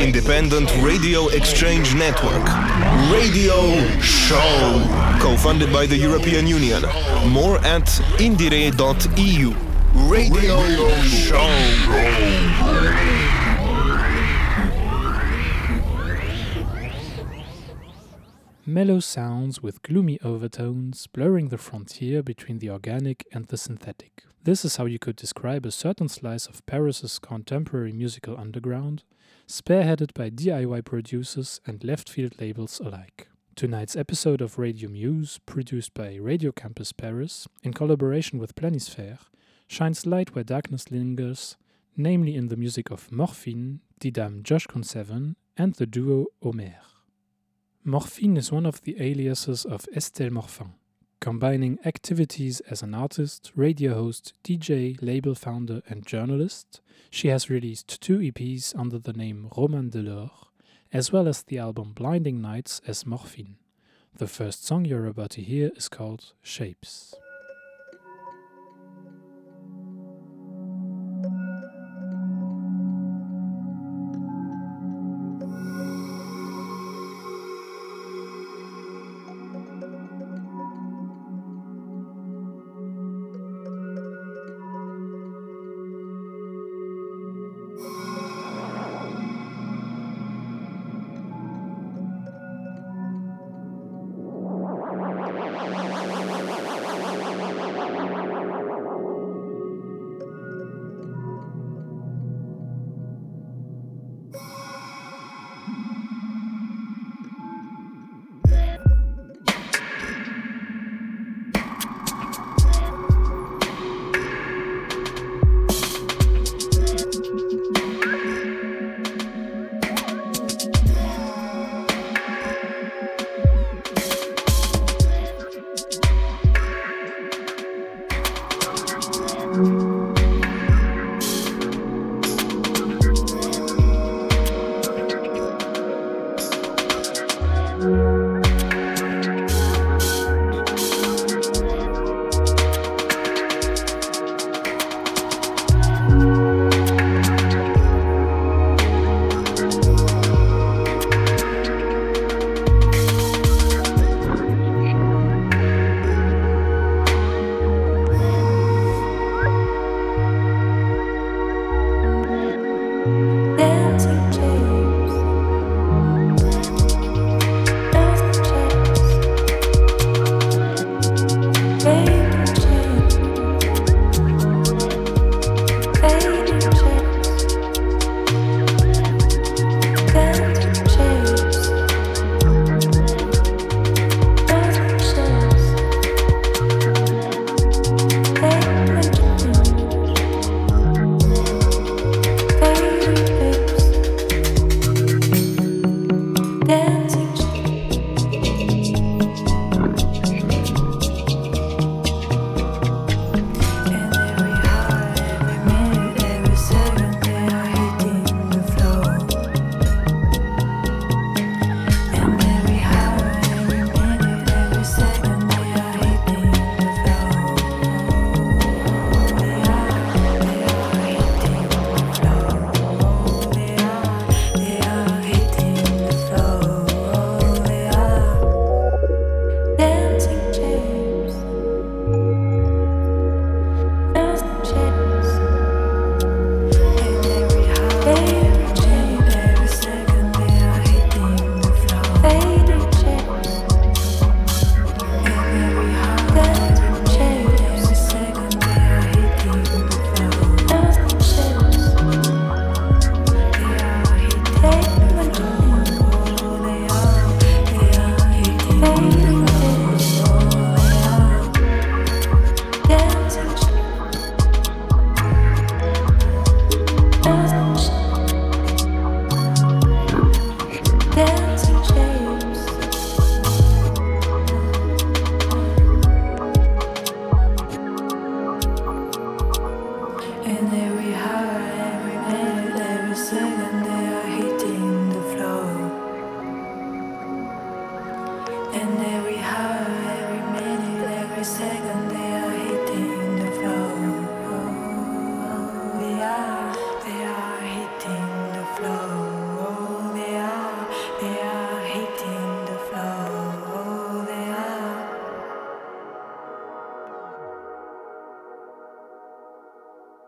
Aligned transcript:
independent 0.00 0.74
radio 0.82 1.28
exchange 1.28 1.94
network. 1.94 2.44
Radio 3.12 4.00
Show. 4.00 4.82
Co 5.20 5.36
funded 5.36 5.70
by 5.72 5.84
the 5.84 5.96
European 5.96 6.46
Union. 6.46 6.82
More 7.28 7.58
at 7.58 7.84
indire.eu. 8.18 9.54
Radio, 9.94 10.62
radio 10.62 11.02
Show. 11.02 11.50
Mellow 18.64 19.00
sounds 19.00 19.62
with 19.62 19.82
gloomy 19.82 20.18
overtones, 20.24 21.06
blurring 21.08 21.48
the 21.48 21.58
frontier 21.58 22.22
between 22.22 22.58
the 22.60 22.70
organic 22.70 23.26
and 23.32 23.46
the 23.46 23.56
synthetic. 23.56 24.24
This 24.44 24.64
is 24.64 24.76
how 24.76 24.86
you 24.86 24.98
could 24.98 25.16
describe 25.16 25.66
a 25.66 25.70
certain 25.70 26.08
slice 26.08 26.46
of 26.46 26.64
Paris's 26.64 27.18
contemporary 27.18 27.92
musical 27.92 28.38
underground, 28.38 29.02
spearheaded 29.50 30.14
by 30.14 30.30
DIY 30.30 30.84
producers 30.84 31.60
and 31.66 31.82
left 31.82 32.08
field 32.08 32.40
labels 32.40 32.78
alike. 32.78 33.28
Tonight's 33.56 33.96
episode 33.96 34.40
of 34.40 34.60
Radio 34.60 34.88
Muse, 34.88 35.40
produced 35.44 35.92
by 35.92 36.14
Radio 36.14 36.52
Campus 36.52 36.92
Paris 36.92 37.48
in 37.64 37.72
collaboration 37.72 38.38
with 38.38 38.54
Planisphère, 38.54 39.18
shines 39.66 40.06
light 40.06 40.34
where 40.34 40.44
darkness 40.44 40.92
lingers, 40.92 41.56
namely 41.96 42.36
in 42.36 42.46
the 42.46 42.56
music 42.56 42.92
of 42.92 43.10
Morfine, 43.10 43.80
Didam 44.00 44.44
Josh 44.44 44.68
Conseven, 44.68 45.34
and 45.56 45.74
the 45.74 45.86
duo 45.86 46.26
Omer. 46.42 46.76
Morfine 47.84 48.36
is 48.36 48.52
one 48.52 48.66
of 48.66 48.82
the 48.82 49.02
aliases 49.02 49.64
of 49.64 49.84
Estelle 49.96 50.30
Morfin, 50.30 50.74
combining 51.20 51.78
activities 51.84 52.60
as 52.60 52.82
an 52.82 52.94
artist, 52.94 53.52
radio 53.54 53.94
host, 53.94 54.32
DJ, 54.42 54.96
label 55.02 55.34
founder, 55.34 55.82
and 55.86 56.06
journalist. 56.06 56.80
She 57.10 57.28
has 57.28 57.50
released 57.50 58.00
two 58.00 58.18
EPs 58.18 58.74
under 58.78 58.98
the 58.98 59.12
name 59.12 59.50
Roman 59.56 59.90
Delore, 59.90 60.30
as 60.92 61.12
well 61.12 61.28
as 61.28 61.42
the 61.42 61.58
album 61.58 61.92
Blinding 61.92 62.40
Nights 62.40 62.80
as 62.86 63.04
Morfine. 63.04 63.56
The 64.16 64.26
first 64.26 64.64
song 64.64 64.84
you're 64.86 65.06
about 65.06 65.30
to 65.32 65.42
hear 65.42 65.70
is 65.76 65.88
called 65.88 66.32
Shapes. 66.42 67.14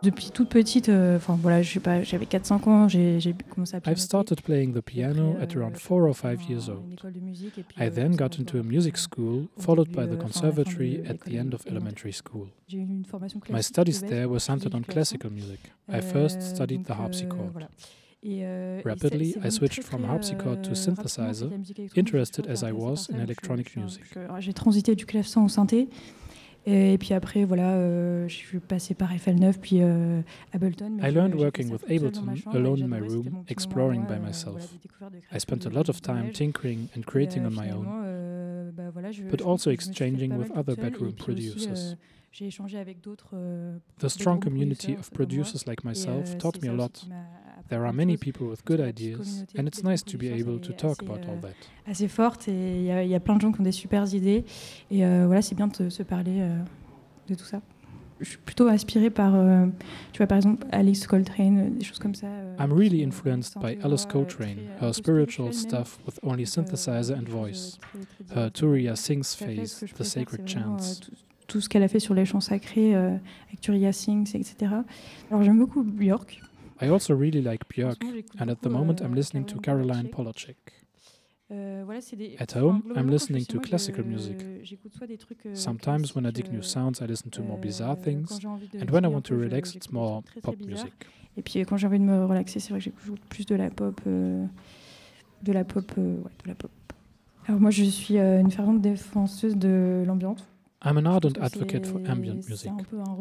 Depuis 0.03 0.31
toute 0.31 0.49
petite, 0.49 0.89
euh, 0.89 1.17
enfin 1.17 1.39
voilà, 1.41 1.63
je 1.63 1.73
sais 1.73 1.81
pas, 1.81 2.03
j'avais 2.03 2.25
4-5 2.27 2.69
ans, 2.69 2.89
j'ai 2.89 3.21
commencé 3.49 3.77
à 3.77 3.81
I've 3.91 3.99
started 3.99 4.43
playing 4.43 4.75
the 4.75 4.81
piano 4.81 5.37
at 5.41 5.57
around 5.57 5.77
4 5.77 6.09
or 6.09 6.17
5 6.17 6.49
years 6.49 6.69
old. 6.69 7.01
I 7.79 7.89
then 7.89 8.17
got 8.17 8.39
into 8.39 8.59
a 8.59 8.63
music 8.65 8.97
school, 8.97 9.49
followed 9.59 9.93
by 9.93 10.07
the 10.07 10.17
conservatory 10.17 11.03
at 11.09 11.19
the 11.25 11.39
end 11.39 11.55
of 11.55 11.65
elementary 11.67 12.13
school. 12.13 12.49
My 13.49 13.63
studies 13.63 14.01
there 14.01 14.29
were 14.29 14.41
centered 14.41 14.75
on 14.75 14.83
classical 14.83 15.31
music. 15.31 15.61
I 15.89 16.01
first 16.01 16.43
studied 16.43 16.85
the 16.85 16.95
harpsichord. 16.95 17.69
Rapidly, 18.85 19.37
I 19.43 19.51
switched 19.51 19.83
from 19.83 20.05
harpsichord 20.05 20.63
to 20.65 20.71
synthesizer, 20.75 21.51
interested 21.97 22.47
as 22.47 22.63
I 22.63 22.73
was 22.73 23.09
in 23.09 23.21
electronic 23.21 23.77
music. 23.77 24.03
J'ai 24.41 24.53
transité 24.53 24.95
du 24.97 25.07
clavecin 25.07 25.43
au 25.43 25.49
synthé. 25.49 25.89
Et 26.65 26.97
puis 26.99 27.13
après, 27.13 27.45
voilà, 27.45 27.73
euh, 27.73 28.29
je 28.29 28.35
suis 28.35 28.61
passée 28.61 28.95
par 28.95 29.13
FL9, 29.13 29.59
puis 29.61 29.79
euh, 29.81 30.23
Ableton. 30.53 30.99
I 31.03 31.11
learned 31.11 31.35
working 31.35 31.71
with 31.71 31.83
Ableton 31.91 32.35
alone 32.55 32.83
in 32.83 32.89
my 32.89 33.01
room, 33.01 33.45
exploring 33.49 34.07
by 34.07 34.19
myself. 34.25 34.73
I 35.33 35.39
spent 35.39 35.67
a 35.67 35.71
lot 35.71 35.89
of 35.89 36.01
time 36.01 36.31
tinkering 36.33 36.89
and 36.95 37.03
creating 37.05 37.45
on 37.47 37.55
my 37.55 37.71
own, 37.73 38.73
but 39.29 39.43
also 39.43 39.71
exchanging 39.71 40.39
with 40.39 40.53
other 40.53 40.77
bedroom 40.77 41.15
producers. 41.15 41.97
The 43.99 44.09
strong 44.09 44.41
community 44.41 44.95
of 44.95 45.13
producers 45.13 45.67
like 45.67 45.85
myself 45.85 46.39
taught 46.39 46.63
me 46.63 46.69
a 46.69 46.73
lot. 46.73 47.05
There 47.69 47.85
are 47.85 47.93
many 47.93 48.17
people 48.17 48.49
with 48.49 48.65
good 48.65 48.81
ideas, 48.81 49.45
and 49.59 49.67
it's 49.67 49.83
nice 49.83 50.03
to 50.05 50.19
be 50.19 50.29
able 50.29 50.59
to 50.61 50.73
talk 50.73 51.03
about 51.03 51.21
all 51.29 51.41
that. 51.41 51.55
Assez 51.87 52.09
forte 52.09 52.49
et 52.49 52.79
il 52.79 53.07
y, 53.07 53.09
y, 53.09 53.15
a 53.15 53.21
plein 53.21 53.37
de 53.37 53.41
gens 53.41 53.53
qui 53.53 53.61
ont 53.61 53.65
des 53.65 53.73
super 53.73 54.13
idées 54.15 54.45
et 54.91 55.05
euh, 55.05 55.25
voilà, 55.27 55.43
c'est 55.43 55.55
bien 55.55 55.69
de 55.69 55.89
se 55.89 56.03
parler 56.03 56.41
euh, 56.41 56.59
de 57.29 57.35
tout 57.35 57.45
ça. 57.45 57.61
Je 58.23 58.29
suis 58.29 58.39
plutôt 58.39 58.69
inspirée 58.69 59.11
par, 59.11 59.35
euh, 59.35 59.67
tu 60.13 60.19
vois, 60.19 60.29
par 60.29 60.37
exemple, 60.37 60.65
Alice 60.71 61.09
Coltrane, 61.09 61.77
des 61.77 61.85
choses 61.85 61.99
comme 61.99 62.15
ça. 62.15 62.29
Euh, 62.29 62.57
I'm 62.57 62.73
really 62.73 63.03
influenced 63.05 63.59
by 63.59 63.77
Alice 63.83 64.07
Coltrane, 64.07 64.59
her 64.81 64.89
euh, 64.89 64.93
spiritual 64.93 65.53
stuff 65.53 65.99
with 66.07 66.21
only 66.23 66.47
synthesizer 66.47 67.17
and 67.17 67.29
voice, 67.29 67.79
her 68.35 68.49
Turiya 68.49 68.95
sings 68.95 69.35
phase, 69.35 69.85
the 69.99 70.05
sacred 70.05 70.47
chants. 70.47 71.01
Tout 71.49 71.61
ce 71.61 71.69
qu'elle 71.69 71.83
a 71.83 71.89
fait 71.89 71.99
sur 71.99 72.15
les 72.15 72.25
chants 72.25 72.41
sacrés 72.41 72.95
avec 72.95 73.61
Turiya 73.61 73.93
Sings, 73.93 74.37
etc. 74.37 74.73
Alors 75.31 75.43
j'aime 75.43 75.59
beaucoup 75.59 75.83
Björk. 75.83 76.41
I 76.83 76.89
also 76.89 77.15
really 77.15 77.41
like 77.41 77.69
Björk, 77.69 78.03
and 78.39 78.51
at 78.51 78.61
the 78.63 78.69
moment 78.69 79.01
I'm 79.01 79.15
listening 79.15 79.45
to 79.47 79.61
Caroline 79.61 80.09
Polachek. 80.09 80.57
At 82.41 82.53
home, 82.53 82.93
I'm 82.97 83.09
listening 83.09 83.45
to 83.45 83.61
classical 83.61 84.05
music. 84.05 84.39
Sometimes, 85.55 86.15
when 86.15 86.27
I 86.27 86.31
dig 86.31 86.51
new 86.51 86.63
sounds, 86.63 87.01
I 87.03 87.07
listen 87.07 87.31
to 87.31 87.43
more 87.43 87.59
bizarre 87.59 87.95
things, 87.97 88.41
and 88.81 88.91
when 88.91 89.05
I 89.05 89.09
want 89.09 89.27
to 89.27 89.37
relax, 89.37 89.75
it's 89.75 89.93
more 89.93 90.23
pop 90.43 90.57
music. 90.59 91.07
Et 91.37 91.43
puis 91.43 91.65
quand 91.65 91.79
j'ai 91.79 91.87
envie 91.87 91.99
de 91.99 92.05
me 92.05 92.27
relaxer, 92.27 92.61
c'est 92.61 92.71
vrai 92.71 92.79
que 92.79 92.85
j'écoute 92.85 93.21
plus 93.31 93.47
de 93.47 93.55
la 93.55 93.71
pop, 93.71 93.99
euh, 94.07 94.45
de 95.43 95.53
la 95.53 95.65
pop, 95.65 95.91
euh, 95.97 96.17
ouais, 96.17 96.31
de 96.45 96.49
la 96.49 96.55
pop. 96.55 96.71
Alors 97.47 97.61
moi, 97.61 97.71
je 97.71 97.85
suis 97.85 98.19
euh, 98.19 98.41
une 98.41 98.51
fervente 98.51 98.81
défenseuse 98.81 99.57
de 99.57 100.05
l'ambiance. 100.07 100.47
I'm 100.85 100.99
an 100.99 101.07
ardent 101.07 101.39
advocate 101.39 101.87
for 101.87 101.99
ambient 102.09 102.49
music. 102.49 102.73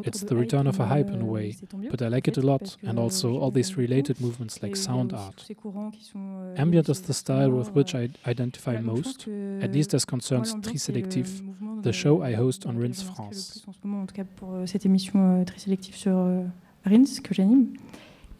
It's 0.04 0.22
the 0.22 0.36
return 0.36 0.66
of 0.66 0.80
a 0.80 0.86
hype 0.86 1.10
in 1.10 1.22
a 1.22 1.26
way, 1.26 1.56
but 1.92 2.02
I 2.02 2.08
like 2.08 2.28
it 2.28 2.38
a 2.38 2.42
lot, 2.42 2.76
and 2.82 2.98
also 2.98 3.38
all 3.38 3.52
these 3.52 3.78
related 3.78 4.20
movements 4.20 4.64
like 4.64 4.76
sound 4.76 5.14
art. 5.14 5.48
Ambient 6.58 6.90
is 6.90 7.02
the 7.04 7.14
style 7.14 7.52
with 7.52 7.72
which 7.74 7.94
I 7.94 8.10
identify 8.26 8.78
most, 8.78 9.28
at 9.62 9.74
least 9.74 9.94
as 9.94 10.06
concerns 10.06 10.56
Triselectif, 10.56 11.84
the 11.84 11.94
show 11.94 12.24
I 12.24 12.34
host 12.34 12.66
on 12.66 12.78
Rinse 12.78 13.04
France. 13.04 13.64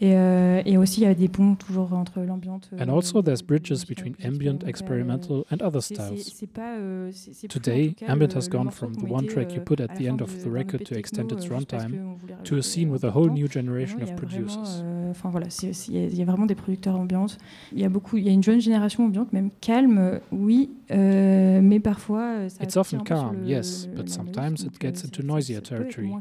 Et, 0.02 0.16
euh, 0.16 0.64
et, 0.66 0.78
aussi, 0.78 1.02
il 1.02 1.04
y 1.04 1.08
a 1.08 1.14
des 1.14 1.28
ponts 1.28 1.54
toujours 1.54 1.94
entre 1.94 2.22
l'ambiance. 2.22 2.64
Euh, 2.74 2.84
and 2.84 2.90
also, 2.90 3.22
there's 3.22 3.44
bridges 3.44 3.86
between 3.88 4.16
ambient, 4.26 4.64
experimental, 4.66 5.46
and 5.52 5.62
other 5.62 5.80
styles. 5.80 6.44
Euh, 6.58 7.12
Today, 7.48 7.96
ambient 8.08 8.36
has 8.36 8.50
gone 8.50 8.72
from 8.72 8.96
the 8.96 9.08
one 9.08 9.28
track 9.28 9.54
you 9.54 9.62
put 9.62 9.80
at 9.80 9.90
the 10.00 10.08
end 10.08 10.24
of 10.24 10.44
the 10.44 10.50
record 10.50 10.86
to 10.86 10.96
extend 10.96 11.32
its 11.32 11.48
runtime 11.48 12.18
to 12.46 12.58
a 12.58 12.64
scene 12.64 12.90
with 12.90 13.04
a 13.04 13.12
whole 13.12 13.30
new 13.30 13.48
generation 13.48 14.02
of 14.02 14.16
producers. 14.16 14.84
Enfin 15.12 15.30
voilà, 15.30 15.48
il 15.88 16.18
y 16.18 16.22
a 16.22 16.26
vraiment 16.26 16.48
des 16.48 16.56
producteurs 16.56 16.96
ambiance. 16.96 17.38
Il 17.72 17.80
y 17.80 17.86
a 17.86 17.90
beaucoup, 17.90 18.18
il 18.18 18.24
y 18.24 18.30
a 18.30 18.32
une 18.32 18.44
jeune 18.44 18.60
génération 18.60 19.06
ambiante, 19.06 19.32
même 19.34 19.52
calme, 19.62 20.20
oui, 20.32 20.72
mais 20.90 21.80
parfois. 21.80 22.50
Ça 22.50 22.64
It's 22.64 22.76
often 22.76 23.04
calm, 23.04 23.44
yes, 23.46 23.88
but 23.96 24.10
sometimes 24.10 24.64
it 24.64 24.82
gets 24.82 25.06
into 25.06 25.22
noisier 25.22 25.62
territory. 25.62 26.12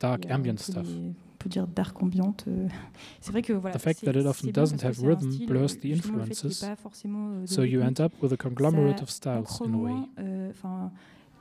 Dark 0.00 0.26
ambient 0.28 0.58
stuff. 0.58 0.88
Peut 1.38 1.48
dire 1.48 1.66
dark 1.66 2.02
ambiante. 2.02 2.44
Euh, 2.48 2.68
c'est 3.20 3.32
vrai 3.32 3.42
que 3.42 3.52
voilà. 3.52 3.76
The 3.76 3.80
fact 3.80 4.04
that 4.04 4.12
it 4.12 4.26
often 4.26 4.50
doesn't 4.50 4.84
have 4.84 5.00
rhythm 5.02 5.46
blurs 5.46 5.78
the 5.80 5.86
influences, 5.86 6.64
so 7.46 7.62
you 7.62 7.82
end 7.82 8.00
up 8.00 8.12
with 8.22 8.32
a 8.32 8.36
conglomerate 8.36 9.02
of 9.02 9.10
styles 9.10 9.60
in 9.60 9.74
a 9.74 9.76
way. 9.76 9.94
Euh, 10.18 10.52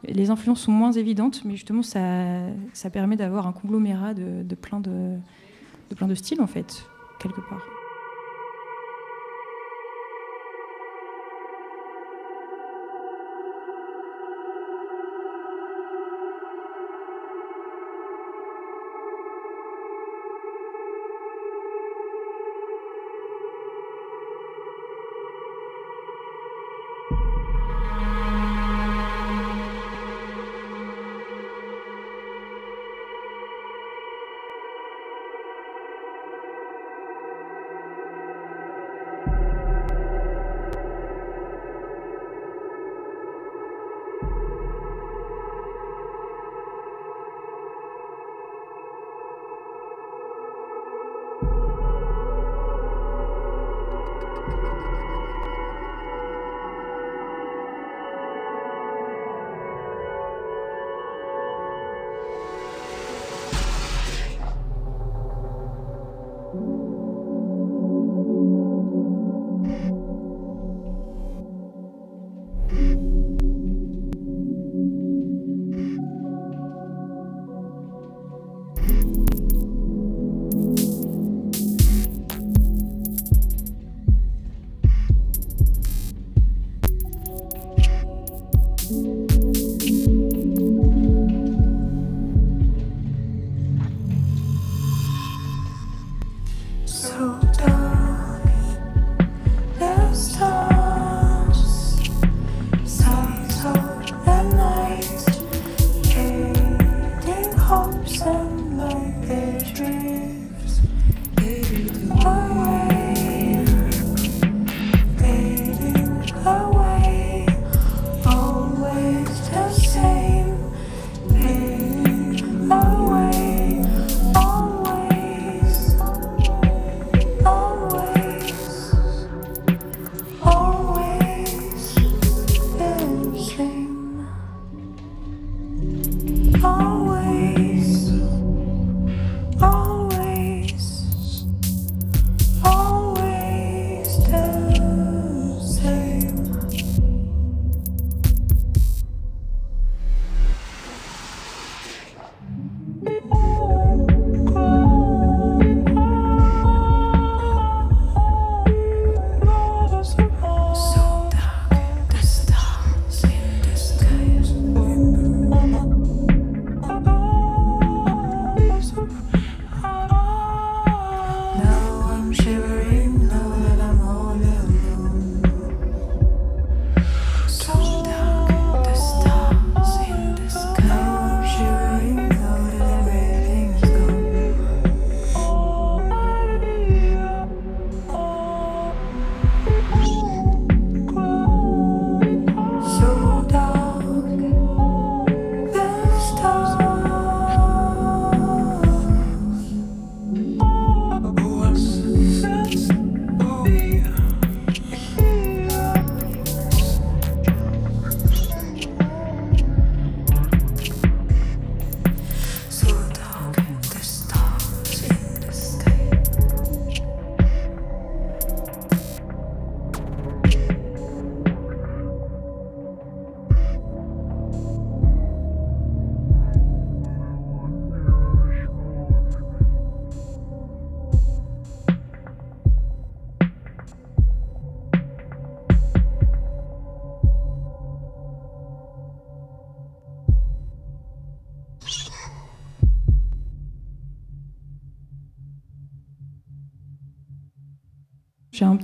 les 0.08 0.30
influences 0.30 0.62
sont 0.62 0.72
moins 0.72 0.92
évidentes, 0.92 1.44
mais 1.46 1.54
justement 1.54 1.82
ça, 1.82 2.48
ça 2.74 2.90
permet 2.90 3.16
d'avoir 3.16 3.48
un 3.48 3.54
conglomérat 3.54 4.14
de, 4.14 4.44
de, 4.44 4.56
plein 4.56 4.80
de, 4.80 5.18
de 5.90 5.96
plein 5.96 6.08
de 6.08 6.16
styles 6.16 6.42
en 6.42 6.48
fait, 6.48 6.88
quelque 7.20 7.42
part. 7.42 7.62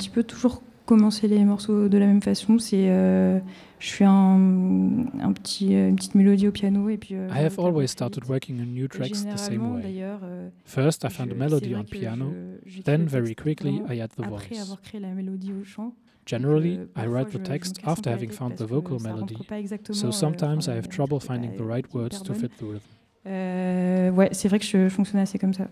Petit 0.02 0.10
peu 0.10 0.24
toujours 0.24 0.62
commencé 0.86 1.28
les 1.28 1.44
morceaux 1.46 1.88
de 1.88 1.98
la 1.98 2.06
même 2.08 2.22
façon. 2.22 2.58
C'est, 2.60 2.88
euh, 2.90 3.40
je 3.80 3.90
fais 3.92 4.04
un, 4.06 5.06
un 5.22 5.32
petit, 5.32 5.76
euh, 5.76 5.90
une 5.90 5.96
petite 5.96 6.16
mélodie 6.16 6.48
au 6.48 6.52
piano 6.52 6.90
et 6.90 6.98
puis. 6.98 7.16
euh, 7.16 7.28
I 7.34 7.46
have 7.46 7.60
always 7.60 7.88
started 7.88 8.26
working 8.28 8.60
on 8.60 8.66
new 8.66 8.88
tracks 8.88 9.24
the 9.26 9.38
same 9.38 9.76
way. 9.76 9.84
euh, 10.02 10.50
First, 10.66 11.04
I 11.04 11.08
je- 11.10 11.14
found 11.16 11.32
a 11.32 11.36
melody 11.36 11.76
on 11.76 11.84
piano, 11.84 12.26
je- 12.66 12.70
j'écris 12.72 12.84
then 12.84 13.06
very 13.06 13.36
quickly 13.36 13.82
I 13.90 14.02
add 14.02 14.10
the 14.18 14.24
après 14.24 14.50
voice. 14.50 14.62
avoir 14.62 14.82
créé 14.82 15.00
la 15.00 15.10
mélodie 15.10 15.54
au 15.54 15.64
chant. 15.64 15.94
Generally, 16.26 16.80
I 16.98 17.08
write 17.08 17.30
je- 17.32 17.38
the 17.38 17.46
je 17.46 17.52
text 17.52 17.80
after 17.86 18.10
having 18.12 18.30
found 18.30 18.56
the 18.56 18.62
vocal 18.64 18.98
melody, 19.02 19.36
so 19.92 20.08
euh, 20.08 20.12
sometimes 20.12 20.68
I 20.68 20.72
have 20.72 20.88
trouble 20.90 21.20
finding 21.20 21.52
the 21.56 21.62
right 21.68 21.86
words 21.94 22.22
to 22.24 22.34
fit 22.34 22.50
the 22.60 22.62
rhythm. 22.64 22.80
Euh, 23.28 24.12
ouais, 24.12 24.30
c'est 24.32 24.48
vrai 24.48 24.60
que 24.60 24.66
je 24.66 24.90
fonctionne 24.90 25.20
assez 25.22 25.38
comme 25.40 25.54
ça. 25.54 25.68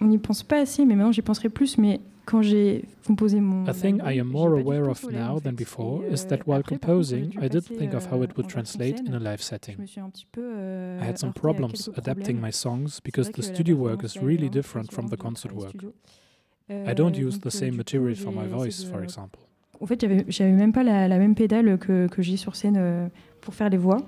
On 0.00 0.06
n'y 0.06 0.18
pense 0.18 0.42
pas 0.42 0.60
assez, 0.60 0.84
mais 0.84 0.94
maintenant 0.94 1.12
j'y 1.12 1.22
penserai 1.22 1.48
plus. 1.48 1.78
Mais 1.78 2.00
quand 2.30 2.42
j'ai 2.42 2.84
composé 3.06 3.40
mon. 3.40 3.64
A 3.66 3.72
thing 3.72 4.00
album, 4.00 4.12
I 4.12 4.20
am 4.20 4.26
j'y 4.26 4.32
more 4.32 4.48
ai 4.48 4.50
pas 4.50 4.56
du 4.62 4.62
aware 4.68 4.82
tout 4.84 4.90
of 4.90 4.98
follet, 4.98 5.18
en 5.22 5.28
now 5.28 5.38
fait. 5.38 5.48
than 5.48 5.52
before 5.54 6.02
Et, 6.04 6.12
is 6.12 6.24
euh, 6.24 6.28
that 6.28 6.36
while 6.46 6.58
après, 6.60 6.60
par 6.60 6.62
contre, 6.62 6.86
quand 6.86 7.02
j'ai 7.02 7.20
composing, 7.20 7.28
dû 7.30 7.38
I 7.38 7.40
didn't 7.48 7.62
passer, 7.62 7.76
think 7.78 7.94
of 7.94 8.04
how 8.04 8.06
it 8.06 8.10
euh, 8.12 8.16
would 8.16 8.30
en 8.30 8.34
version 8.34 8.48
translate 8.48 9.00
in 9.00 9.04
scène, 9.06 9.14
a 9.14 9.18
live 9.18 9.38
Je 9.38 9.44
setting. 9.44 9.78
me 9.80 9.86
suis 9.86 10.00
un 10.00 10.10
petit 10.10 10.26
peu. 10.30 10.42
euh, 10.44 11.00
I 11.02 11.08
had 11.08 11.16
some 11.18 11.28
heurtée 11.30 11.38
à 11.38 11.40
problems 11.40 11.72
quelques 11.72 11.98
adapting 11.98 12.36
problèmes. 12.36 12.46
my 12.46 12.52
songs 12.52 12.86
C'est 12.88 13.04
because 13.04 13.26
vrai 13.26 13.32
the 13.32 13.36
que 13.36 13.40
la 13.42 13.54
studio 13.54 13.76
work 13.76 14.00
performance 14.02 14.14
is 14.14 14.18
live 14.18 14.22
est 14.22 14.26
really 14.26 14.36
vraiment 14.38 14.52
different 14.52 14.92
from 14.92 15.06
the 15.06 15.10
différente 15.10 15.18
du 15.18 15.24
concert 15.28 15.50
travail 15.50 15.64
work. 15.64 15.70
studio. 15.70 15.94
I 16.70 16.94
don't 16.94 17.14
Euh, 17.16 17.26
use 17.26 17.34
donc, 17.34 17.42
the 17.42 17.46
euh, 17.46 17.50
same 17.50 17.64
du 17.70 17.70
coup, 17.72 17.76
material 17.78 18.14
for 18.16 18.32
j'ai 18.32 18.38
my 18.38 18.44
essayé 18.44 18.54
voice, 18.56 18.84
de- 18.84 18.90
for 18.92 19.02
example. 19.02 19.40
En 19.80 19.86
fait, 19.86 20.00
j'avais, 20.00 20.24
j'avais 20.28 20.52
même 20.52 20.72
pas 20.72 20.82
la, 20.82 21.08
la 21.08 21.18
même 21.18 21.34
pédale 21.34 21.78
que, 21.78 22.08
que 22.08 22.20
j'ai 22.20 22.36
sur 22.36 22.56
scène 22.56 22.76
euh, 22.76 23.08
pour 23.40 23.54
faire 23.54 23.70
les 23.70 23.76
voix. 23.78 23.98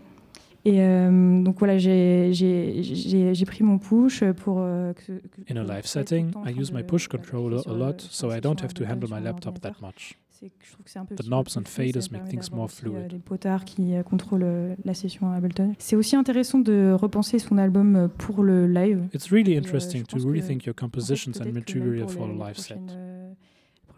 Et 0.65 0.81
euh, 0.83 1.43
donc 1.43 1.59
voilà, 1.59 1.79
j'ai, 1.79 2.31
j'ai, 2.33 2.83
j'ai, 2.83 3.35
j'ai 3.35 3.45
pris 3.47 3.65
mon 3.65 3.79
push 3.79 4.23
pour. 4.37 4.59
euh, 4.61 4.93
que, 4.93 5.13
que- 5.13 5.53
In 5.53 5.57
a 5.57 5.65
que 5.65 5.69
live 5.73 5.81
je 5.85 5.89
sois 5.89 6.05
tout 6.05 6.15
le 6.15 6.19
setting, 6.21 6.31
temps 6.33 6.41
en 6.43 6.47
I 6.47 6.53
train 6.53 6.61
use 6.63 6.73
my 6.73 6.83
de- 6.83 6.87
push 6.87 7.09
d'appuyer 7.09 7.33
controller 7.33 7.59
sur 7.63 7.71
a 7.71 7.75
le- 7.75 7.81
lot, 7.81 8.01
sur 8.01 8.13
so 8.13 8.29
la 8.29 8.37
I 8.39 8.41
don't 8.41 8.59
section 8.61 8.65
have 8.67 8.75
to 8.75 8.83
Ableton 8.85 8.93
handle 8.93 9.07
sur 9.09 9.17
my 9.17 9.21
mon 9.23 9.25
laptop 9.25 9.61
that 9.61 9.69
ordinateur. 9.69 9.89
much. 9.89 10.19
C'est 10.31 10.47
que 10.49 10.53
je 10.67 10.73
trouve 10.73 10.85
que 10.85 10.91
c'est 10.91 10.99
un 10.99 11.05
peu 11.05 11.15
The 11.15 11.19
plus- 11.19 11.29
knobs 11.29 11.45
plus 11.45 11.57
and 11.59 11.63
fluide, 11.67 11.93
ça 11.95 11.99
me 11.99 12.03
faders 12.03 12.13
make 12.13 12.21
permet 12.23 12.31
things 12.31 12.41
d'avoir 12.51 12.57
more 12.57 12.65
aussi, 12.67 12.83
euh, 12.87 12.91
fluid. 12.91 13.09
des 13.09 13.19
potards 13.19 13.65
qui 13.65 13.95
euh, 13.95 14.03
contrôlent 14.03 14.43
euh, 14.43 14.75
la 14.85 14.95
session 14.95 15.31
Ableton. 15.33 15.75
C'est 15.79 15.97
aussi 15.97 16.17
intéressant 16.17 16.59
de 16.59 16.93
repenser 16.99 17.39
son 17.39 17.59
album 17.59 17.97
euh, 17.97 18.09
pour 18.09 18.43
le 18.43 18.67
live. 18.67 19.03
It's 19.15 19.31
really 19.31 19.53
Et, 19.53 19.57
euh, 19.57 19.61
interesting 19.61 20.01
je 20.01 20.05
to 20.07 20.17
pense 20.17 20.25
que, 20.25 20.31
rethink 20.31 20.65
your 20.67 20.73
En 20.75 20.77
fait, 20.77 20.81
compositions 20.87 21.31
and 21.33 21.45
peut-être 21.45 21.65
que 21.65 21.79
même 21.79 21.85
material 21.89 22.07
pour 22.07 22.11
for 22.13 22.27
les- 22.27 22.33
a 22.33 22.37
les 22.37 22.45
live 22.49 22.57
set. 22.59 22.79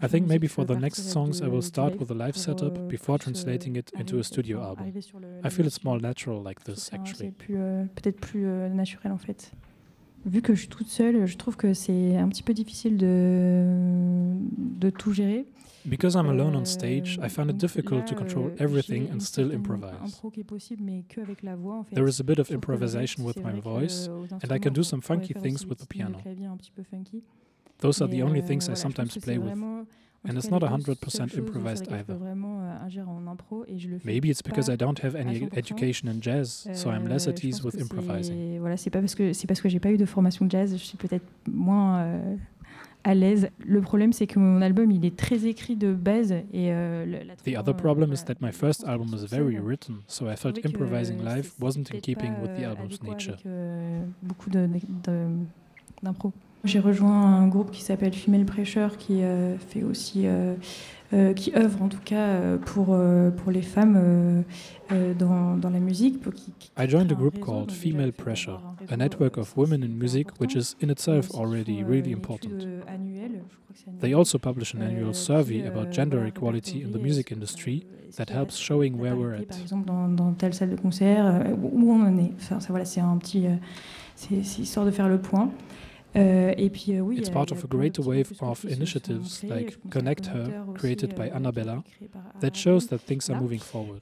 Euh, 0.02 0.06
I 0.06 0.10
think 0.10 0.26
maybe 0.26 0.48
for 0.48 0.64
the 0.66 0.70
next 0.78 1.02
songs, 1.10 1.40
I 1.42 1.46
will 1.48 1.62
start 1.62 1.94
with 2.00 2.10
a 2.10 2.14
live 2.14 2.36
setup 2.36 2.76
euh, 2.78 2.88
before 2.88 3.14
euh, 3.16 3.18
translating 3.18 3.76
it 3.76 3.92
into 3.98 4.18
a 4.18 4.22
studio 4.22 4.60
album. 4.60 4.82
arriver 4.84 5.00
sur 5.00 5.20
le- 5.20 5.28
I 5.44 5.50
feel 5.50 5.66
it's 5.66 5.82
more 5.84 6.00
natural 6.00 6.42
like 6.42 6.62
this, 6.64 6.90
actually. 6.92 7.32
Euh, 7.50 7.84
peut-être 7.94 8.20
plus 8.20 8.46
euh, 8.46 8.68
naturel 8.68 9.12
en 9.12 9.18
fait. 9.18 9.52
Vu 10.24 10.40
que 10.40 10.54
je 10.54 10.60
suis 10.60 10.68
toute 10.68 10.86
seule, 10.86 11.26
je 11.26 11.36
trouve 11.36 11.56
que 11.56 11.74
c'est 11.74 12.16
un 12.16 12.28
petit 12.28 12.44
peu 12.44 12.54
difficile 12.54 12.96
de, 12.96 13.64
de 14.78 14.90
tout 14.90 15.12
gérer. 15.12 15.46
Because 15.84 16.14
I'm 16.14 16.28
alone 16.28 16.54
on 16.54 16.60
Euh, 16.60 16.64
stage, 16.64 17.16
I 17.20 17.24
euh, 17.24 17.28
found 17.28 17.50
it 17.50 17.56
difficult 17.56 18.06
to 18.06 18.14
control 18.14 18.52
euh, 18.52 18.64
everything 18.64 19.08
and 19.12 19.18
still 19.18 19.50
improvise. 19.52 19.90
impro 20.00 20.30
qui 20.30 20.38
est 20.40 20.44
possible, 20.44 20.80
mais 20.84 21.02
que 21.08 21.20
avec 21.20 21.42
la 21.42 21.56
voix 21.56 21.78
en 21.78 21.82
fait. 21.82 21.96
There 21.96 22.08
is 22.08 22.20
a 22.20 22.22
bit 22.22 22.38
of 22.38 22.46
Sauf 22.46 22.60
que 22.60 22.70
le 22.72 22.76
reste, 22.78 22.94
improvisation 23.08 23.24
with 23.24 23.36
my 23.38 23.58
voice, 23.60 24.06
euh, 24.08 24.26
and 24.30 24.54
I 24.54 24.60
can 24.60 24.70
do 24.70 24.84
some 24.84 25.02
funky 25.02 25.34
things 25.34 25.66
with 25.66 25.78
the 25.78 25.88
des 25.90 25.98
lignes 25.98 26.12
de 26.12 26.14
piano. 26.14 26.18
Those 27.82 28.00
are 28.00 28.08
the 28.08 28.22
only 28.22 28.40
euh, 28.40 28.46
things 28.46 28.68
I 28.70 28.74
sometimes 28.76 29.18
play 29.18 29.36
with. 29.38 29.52
And 30.24 30.34
it's 30.36 30.48
not 30.48 30.60
les 30.60 30.68
deux 30.68 30.92
100% 30.92 31.10
seules 31.10 31.30
choses 31.30 31.30
sur 31.32 31.40
improvised 31.42 31.88
either. 31.90 32.14
euh, 32.14 33.98
Maybe 34.04 34.26
it's 34.30 34.40
because 34.42 34.66
pas 34.66 34.74
I 34.74 34.76
don't 34.76 34.98
have 35.02 35.16
any 35.16 35.40
100%. 35.40 35.58
education 35.58 36.08
in 36.08 36.20
jazz, 36.22 36.68
so 36.74 36.90
I'm 36.90 37.08
less 37.08 37.26
Euh, 37.26 37.30
at 37.32 37.36
je 37.40 37.48
ease 37.48 37.64
with 37.64 37.74
improvising. 37.80 38.58
Voilà, 38.60 38.76
c'est 38.76 38.90
pas 38.90 39.00
parce 39.00 39.16
que 39.16 39.32
c'est 39.32 39.46
parce 39.48 39.60
que 39.60 39.68
j'ai 39.68 39.80
pas 39.80 39.90
eu 39.90 39.96
de 39.96 40.04
formation 40.06 40.48
jazz, 40.48 40.70
je 40.72 40.76
suis 40.84 40.96
peut-être 40.96 41.26
moins 41.50 42.06
à 43.04 43.14
l'aise. 43.16 43.48
Le 43.66 43.80
problème, 43.80 44.12
c'est 44.12 44.28
que 44.28 44.38
mon 44.38 44.62
album, 44.62 44.92
il 44.92 45.04
est 45.04 45.16
très 45.16 45.44
écrit 45.46 45.74
de 45.74 45.92
base 45.92 46.30
et 46.30 46.70
euh, 46.70 47.04
la 47.04 47.34
The 47.34 47.58
other 47.58 47.74
problem 47.74 48.12
is 48.12 48.22
that 48.26 48.36
my 48.40 48.52
first 48.52 48.84
album 48.86 49.08
was 49.12 49.26
very 49.28 49.58
written, 49.58 49.96
so 50.06 50.30
I 50.30 50.36
felt 50.36 50.64
improvising 50.64 51.18
live 51.24 51.50
wasn't 51.60 51.90
in 51.92 51.98
keeping 52.00 52.34
with 52.40 52.54
the 52.56 52.62
album's 52.64 53.02
nature. 53.02 53.32
avec, 53.34 53.46
euh, 53.46 54.04
beaucoup 54.22 54.50
de- 54.50 54.68
de- 54.68 55.44
d'impro. 56.00 56.32
J'ai 56.64 56.78
rejoint 56.78 57.10
un 57.10 57.48
groupe 57.48 57.72
qui 57.72 57.82
s'appelle 57.82 58.12
Female 58.12 58.44
Pressure 58.44 58.96
qui 58.96 59.22
euh, 59.22 59.56
fait 59.58 59.82
aussi 59.82 60.26
euh, 60.26 60.54
euh, 61.12 61.32
qui 61.32 61.52
œuvre 61.56 61.82
en 61.82 61.88
tout 61.88 62.00
cas 62.04 62.56
pour, 62.58 62.96
pour 63.36 63.50
les 63.50 63.62
femmes 63.62 64.44
dans, 65.18 65.56
dans 65.56 65.70
la 65.70 65.80
musique. 65.80 66.22
Qui, 66.22 66.52
qui 66.58 66.70
I 66.78 66.88
joined 66.88 67.10
a 67.10 67.14
un 67.14 67.18
group 67.18 67.40
called 67.40 67.72
Female 67.72 68.12
Pressure, 68.12 68.60
a 68.88 68.96
network 68.96 69.38
of 69.38 69.56
women 69.56 69.82
in 69.82 69.98
music 69.98 70.28
which 70.40 70.54
important. 70.54 70.56
is 70.56 70.76
in 70.80 70.90
itself 70.90 71.30
already 71.34 71.82
really 71.82 72.12
important. 72.12 72.64
They 74.00 74.14
also 74.14 74.38
publish 74.38 74.72
an 74.74 74.82
annual 74.82 75.14
survey 75.14 75.66
about 75.66 75.90
gender 75.90 76.24
equality 76.26 76.82
in 76.82 76.92
the 76.92 76.98
music 76.98 77.32
industry 77.32 77.84
that 78.16 78.30
helps 78.30 78.56
showing 78.56 78.98
where 78.98 79.16
we're 79.16 79.32
parité, 79.32 79.46
Par 79.48 79.56
at. 79.58 79.62
exemple, 79.62 79.86
dans, 79.86 80.08
dans 80.08 80.32
telle 80.34 80.54
salle 80.54 80.70
de 80.70 80.76
concert, 80.76 81.44
où 81.60 81.92
on 81.92 82.02
en 82.02 82.16
est. 82.18 82.32
Enfin, 82.36 82.60
ça, 82.60 82.68
voilà, 82.68 82.84
c'est 82.84 83.00
un 83.00 83.16
petit. 83.16 83.46
c'est 84.14 84.44
c'est 84.44 84.62
histoire 84.62 84.86
de 84.86 84.92
faire 84.92 85.08
le 85.08 85.18
point. 85.18 85.50
Euh, 86.14 86.52
et 86.58 86.68
puis, 86.68 86.92
euh, 86.92 87.00
oui, 87.00 87.16
It's 87.16 87.28
il 87.28 87.28
y 87.28 87.30
a- 87.30 87.32
part 87.32 87.46
il 87.46 87.50
y 87.50 87.54
a 87.54 87.56
of 87.56 87.64
a 87.64 87.68
greater 87.68 88.06
wave 88.06 88.20
of 88.40 88.60
qui 88.60 88.68
se 88.68 88.68
sont 88.68 88.76
initiatives 88.80 89.42
like 89.48 89.70
Je 89.70 89.76
pense 89.78 89.86
à 89.86 89.88
Connect 89.90 90.26
Her, 90.26 90.74
created 90.74 91.12
euh, 91.12 91.16
by 91.24 91.30
Annabella, 91.30 91.82
été 91.86 91.96
créé 91.96 92.08
par 92.08 92.22
that 92.40 92.50
shows 92.54 92.80
that 92.90 92.98
things 92.98 93.30
are 93.30 93.40
moving 93.40 93.60
forward. 93.60 93.98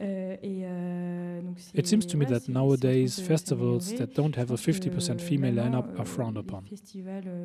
It 1.74 1.86
seems 1.86 2.06
to 2.06 2.16
me 2.18 2.24
that 2.26 2.40
c'est- 2.40 2.46
c'est 2.46 2.50
en 2.50 2.54
train 2.54 2.62
nowadays, 2.64 3.20
festivals 3.20 3.94
that 3.96 4.06
don't 4.16 4.36
have 4.36 4.50
a 4.50 4.56
50% 4.56 5.20
female 5.20 5.54
lineup 5.54 5.86
are 5.98 6.04
frowned 6.06 6.36
upon. 6.36 6.64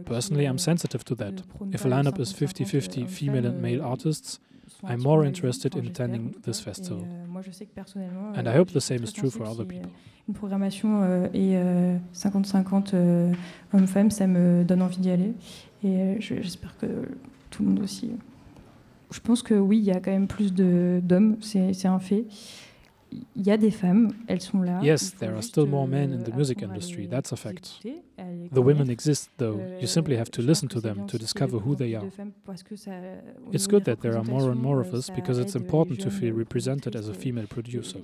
Personally, 0.05 0.45
I'm 0.45 0.57
sensitive 0.57 1.03
to 1.05 1.15
that. 1.15 1.43
If 1.71 1.85
a 1.85 1.89
lineup 1.89 2.19
is 2.19 2.33
50-50, 2.33 2.65
50-50 2.65 3.03
euh, 3.03 3.07
female 3.07 3.45
and 3.47 3.61
male 3.61 3.81
artists, 3.81 4.39
I'm 4.83 5.01
more 5.03 5.25
interested 5.25 5.75
in 5.75 5.87
attending 5.87 6.31
this 6.43 6.59
festival. 6.61 6.99
euh, 7.03 7.25
And 8.39 8.47
euh, 8.47 8.51
I 8.53 8.57
hope 8.59 8.69
je 8.69 8.73
the 8.79 8.81
same 8.81 9.03
is 9.03 9.11
true 9.13 9.29
for 9.29 9.47
other 9.47 9.61
euh, 9.61 9.65
people. 9.65 9.89
Une 10.27 10.33
programmation 10.33 11.01
euh, 11.03 11.27
et 11.33 11.55
euh, 11.55 11.97
50-50 12.13 12.91
euh, 12.93 13.31
hommes-femmes, 13.73 14.09
ça 14.11 14.25
me 14.27 14.63
donne 14.63 14.81
envie 14.81 14.97
d'y 14.97 15.11
aller. 15.11 15.33
Et 15.83 15.87
euh, 16.01 16.15
je- 16.19 16.41
j'espère 16.41 16.75
que 16.77 16.87
tout 17.51 17.63
le 17.63 17.69
monde 17.69 17.79
aussi. 17.81 18.11
Je 19.11 19.19
pense 19.19 19.43
que 19.43 19.53
oui, 19.53 19.77
il 19.77 19.83
y 19.85 19.91
a 19.91 19.99
quand 19.99 20.11
même 20.11 20.27
plus 20.27 20.51
d'hommes, 20.53 21.37
c'est 21.41 21.73
c'est 21.73 21.87
un 21.87 21.99
fait. 21.99 22.25
Il 23.11 23.45
y 23.45 23.51
a 23.51 23.57
des 23.57 23.71
femmes, 23.71 24.13
elles 24.27 24.41
sont 24.41 24.61
là. 24.61 24.81
Yes, 24.83 25.15
there 25.15 25.33
are 25.35 25.43
still 25.43 25.67
more 25.67 25.87
men 25.87 26.11
in 26.11 26.19
euh, 26.19 26.23
the 26.23 26.35
music 26.35 26.61
industry, 26.61 27.07
that's 27.07 27.31
a 27.31 27.35
fact. 27.35 27.81
The 28.51 28.59
women 28.59 28.89
exist, 28.89 29.29
though. 29.37 29.59
You 29.79 29.87
simply 29.87 30.17
have 30.17 30.29
to 30.31 30.41
Euh, 30.41 30.45
listen 30.45 30.67
to 30.67 30.81
them 30.81 30.95
to 30.95 31.03
aussi 31.03 31.09
qu'il 31.09 31.19
y 31.19 31.23
ait 31.23 31.25
discover 31.25 31.59
who 31.65 31.75
they 31.75 31.95
are. 31.95 32.03
It's 33.53 33.67
good 33.67 33.83
that 33.83 33.97
there 33.97 34.15
are 34.15 34.23
more 34.23 34.49
and 34.51 34.55
more 34.55 34.81
of 34.81 34.93
us 34.93 35.09
euh, 35.09 35.15
because 35.15 35.39
it's 35.39 35.55
important 35.55 35.99
to 35.99 36.09
feel 36.09 36.33
euh, 36.33 36.37
represented 36.37 36.95
as 36.95 37.09
a 37.09 37.13
female 37.13 37.47
producer. 37.47 37.99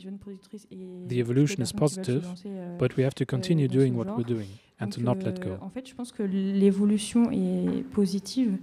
The 1.08 1.18
evolution 1.18 1.62
is 1.62 1.74
positive, 1.74 2.26
euh, 2.46 2.78
But 2.78 2.98
we 2.98 3.04
have 3.04 3.16
to 3.16 3.26
continue 3.26 3.68
doing 3.68 3.96
what 3.96 4.08
we're 4.16 4.24
doing 4.26 4.48
and 4.80 4.90
to 4.90 5.02
not 5.02 5.24
let 5.24 5.40
euh, 5.40 5.58
go. 5.58 5.58
En 5.62 5.70
fait, 5.70 5.88
je 5.88 5.96
pense 5.96 6.12
que 6.12 6.24
l'évolution 6.24 7.32
est 7.32 7.84
positive. 7.92 8.58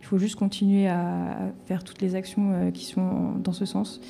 Il 0.00 0.06
faut 0.06 0.18
juste 0.18 0.36
continuer 0.36 0.88
à 0.88 1.52
faire 1.66 1.84
toutes 1.84 2.00
les 2.00 2.14
actions 2.14 2.52
euh, 2.52 2.70
qui 2.70 2.86
sont 2.86 3.34
dans 3.34 3.52
ce 3.52 3.66
sens. 3.66 4.00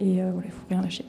Et 0.00 0.22
euh, 0.22 0.30
voilà, 0.32 0.46
il 0.46 0.52
faut 0.52 0.66
rien 0.70 0.82
lâcher. 0.82 1.04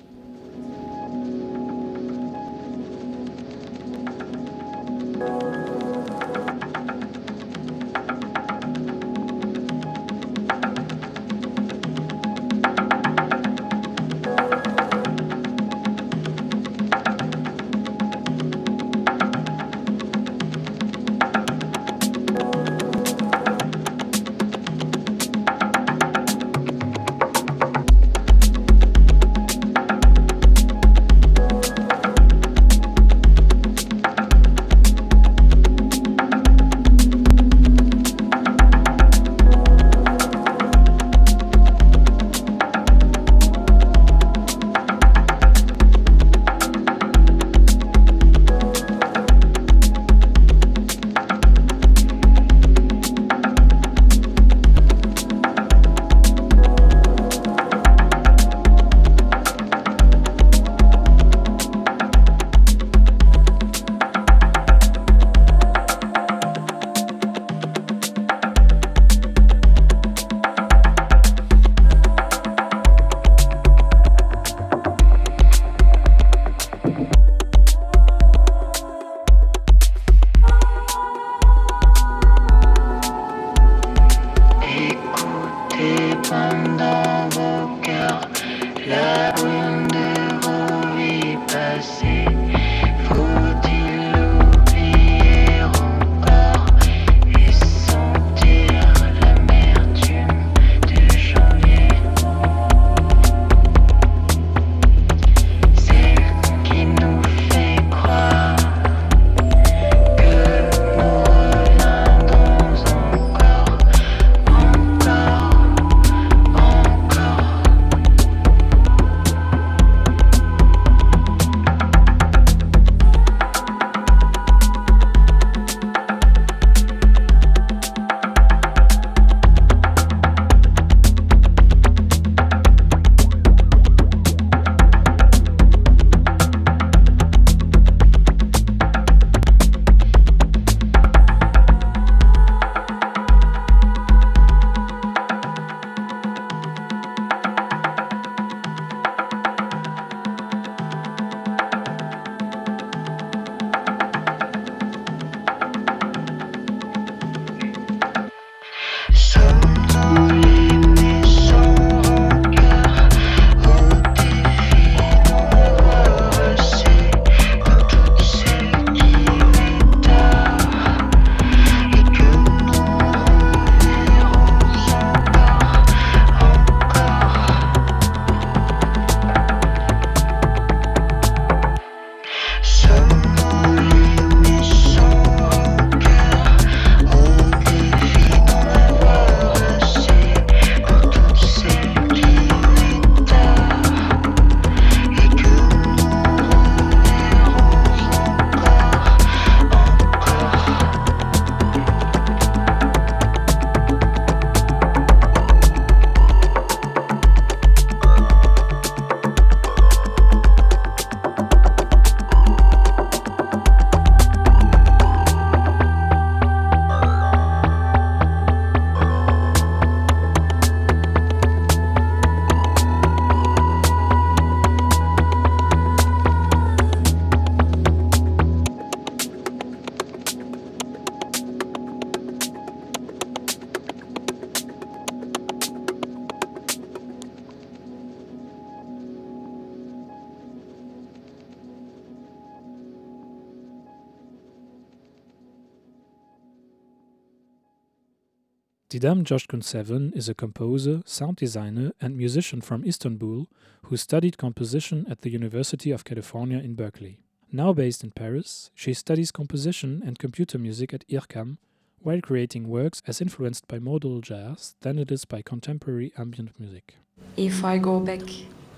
Didem 248.90 249.24
Coşkun 249.24 250.12
is 250.16 250.30
a 250.30 250.34
composer, 250.34 251.02
sound 251.06 251.38
designer, 251.38 251.92
and 252.02 252.18
musician 252.18 252.60
from 252.60 252.84
Istanbul 252.84 253.46
who 253.84 253.98
studied 253.98 254.40
composition 254.40 255.06
at 255.08 255.22
the 255.22 255.30
University 255.30 255.92
of 255.92 256.04
California 256.04 256.58
in 256.58 256.74
Berkeley. 256.74 257.20
Now 257.52 257.72
based 257.72 258.04
in 258.04 258.10
Paris, 258.10 258.72
she 258.74 258.96
studies 258.96 259.32
composition 259.32 260.02
and 260.04 260.18
computer 260.18 260.58
music 260.58 260.92
at 260.92 261.08
IRCAM 261.08 261.58
while 262.02 262.20
creating 262.20 262.68
works 262.68 263.04
as 263.06 263.22
influenced 263.22 263.68
by 263.68 263.78
modal 263.78 264.22
jazz 264.22 264.74
than 264.82 264.98
it 264.98 265.12
is 265.12 265.24
by 265.24 265.44
contemporary 265.44 266.12
ambient 266.18 266.60
music. 266.60 266.96
If 267.38 267.64
I 267.64 267.78
go 267.78 268.00
back 268.00 268.28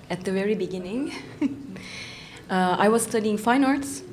at 0.10 0.26
the 0.26 0.34
very 0.34 0.56
beginning, 0.56 1.14
uh, 2.50 2.76
I 2.78 2.90
was 2.90 3.04
studying 3.04 3.38
fine 3.38 3.64
arts 3.64 4.04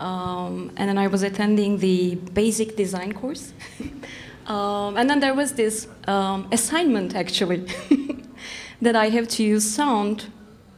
um, 0.00 0.72
and 0.76 0.88
then 0.88 0.98
I 0.98 1.06
was 1.06 1.22
attending 1.22 1.78
the 1.78 2.16
basic 2.16 2.76
design 2.76 3.12
course. 3.12 3.52
um, 4.46 4.96
and 4.96 5.08
then 5.08 5.20
there 5.20 5.34
was 5.34 5.52
this 5.52 5.88
um, 6.06 6.46
assignment 6.52 7.14
actually 7.14 7.66
that 8.82 8.96
I 8.96 9.08
have 9.08 9.28
to 9.28 9.42
use 9.42 9.64
sound 9.64 10.26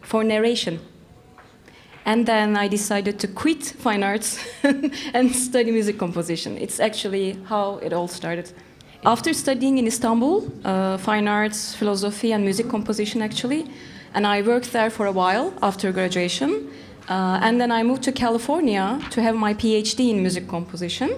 for 0.02 0.22
narration. 0.22 0.79
And 2.05 2.24
then 2.24 2.57
I 2.57 2.68
decided 2.68 3.18
to 3.18 3.29
quit 3.29 3.64
fine 3.64 4.05
arts 4.05 4.38
and 5.14 5.35
study 5.35 5.72
music 5.72 5.98
composition. 5.98 6.57
It's 6.57 6.79
actually 6.79 7.37
how 7.46 7.79
it 7.79 7.92
all 7.92 8.07
started. 8.07 8.52
After 9.05 9.35
studying 9.35 9.79
in 9.79 9.87
Istanbul, 9.87 10.50
uh, 10.64 10.98
fine 10.98 11.26
arts, 11.26 11.74
philosophy, 11.74 12.33
and 12.33 12.44
music 12.44 12.68
composition, 12.68 13.22
actually, 13.22 13.66
and 14.14 14.24
I 14.26 14.42
worked 14.42 14.72
there 14.72 14.88
for 14.88 15.07
a 15.07 15.12
while 15.12 15.52
after 15.62 15.92
graduation. 15.92 16.70
Uh, 17.09 17.38
and 17.42 17.61
then 17.61 17.70
I 17.70 17.83
moved 17.83 18.02
to 18.05 18.12
California 18.12 19.00
to 19.11 19.22
have 19.22 19.37
my 19.37 19.55
PhD 19.55 20.11
in 20.11 20.22
music 20.22 20.48
composition. 20.48 21.11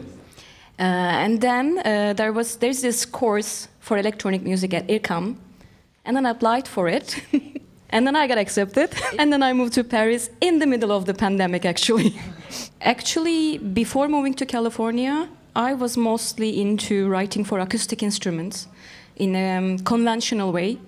Uh, 0.78 0.82
and 1.24 1.40
then 1.40 1.78
uh, 1.84 2.12
there 2.12 2.32
was 2.32 2.56
there's 2.56 2.80
this 2.82 3.04
course 3.04 3.68
for 3.80 3.98
electronic 3.98 4.42
music 4.42 4.74
at 4.74 4.86
IRCAM, 4.86 5.36
and 6.04 6.16
then 6.16 6.26
I 6.26 6.30
applied 6.30 6.68
for 6.68 6.88
it. 6.88 7.20
And 7.90 8.06
then 8.06 8.16
I 8.16 8.26
got 8.26 8.38
accepted. 8.38 8.90
And 9.18 9.32
then 9.32 9.42
I 9.42 9.52
moved 9.52 9.72
to 9.74 9.84
Paris 9.84 10.30
in 10.40 10.58
the 10.58 10.66
middle 10.66 10.92
of 10.92 11.04
the 11.06 11.14
pandemic, 11.14 11.64
actually. 11.64 12.20
actually, 12.80 13.58
before 13.58 14.08
moving 14.08 14.34
to 14.34 14.46
California, 14.46 15.28
I 15.56 15.74
was 15.74 15.96
mostly 15.96 16.60
into 16.60 17.08
writing 17.08 17.44
for 17.44 17.58
acoustic 17.58 18.02
instruments 18.02 18.68
in 19.16 19.34
a 19.34 19.56
um, 19.56 19.78
conventional 19.78 20.52
way. 20.52 20.78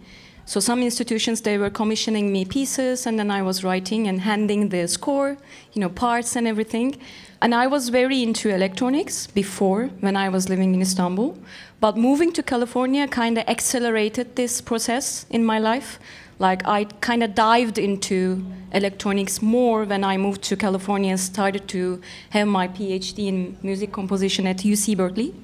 So 0.45 0.61
some 0.61 0.83
institutions 0.83 1.41
they 1.41 1.59
were 1.59 1.71
commissioning 1.71 2.33
me 2.33 2.45
pieces, 2.45 3.07
and 3.07 3.19
then 3.19 3.31
I 3.31 3.43
was 3.43 3.65
writing 3.65 4.09
and 4.09 4.21
handing 4.21 4.69
the 4.69 4.87
score, 4.89 5.37
you 5.73 5.81
know, 5.81 5.89
parts 5.89 6.37
and 6.37 6.47
everything. 6.47 6.99
And 7.43 7.55
I 7.55 7.67
was 7.67 7.89
very 7.89 8.23
into 8.23 8.51
electronics 8.51 9.27
before 9.27 9.87
when 10.01 10.15
I 10.15 10.29
was 10.29 10.51
living 10.51 10.75
in 10.75 10.83
Istanbul. 10.83 11.39
But 11.81 11.97
moving 11.97 12.33
to 12.35 12.43
California 12.43 13.09
kind 13.09 13.39
of 13.39 13.45
accelerated 13.49 14.37
this 14.37 14.61
process 14.61 15.25
in 15.31 15.43
my 15.45 15.59
life. 15.59 15.99
Like 16.39 16.67
I 16.69 16.85
kind 17.01 17.23
of 17.23 17.35
dived 17.35 17.79
into 17.79 18.45
electronics 18.73 19.41
more 19.41 19.85
when 19.85 20.05
I 20.05 20.19
moved 20.19 20.43
to 20.45 20.57
California 20.57 21.13
and 21.13 21.21
started 21.21 21.67
to 21.69 22.03
have 22.31 22.47
my 22.47 22.69
PhD 22.69 23.29
in 23.29 23.57
music 23.63 23.93
composition 23.93 24.47
at 24.47 24.59
UC 24.59 24.97
Berkeley. 24.97 25.35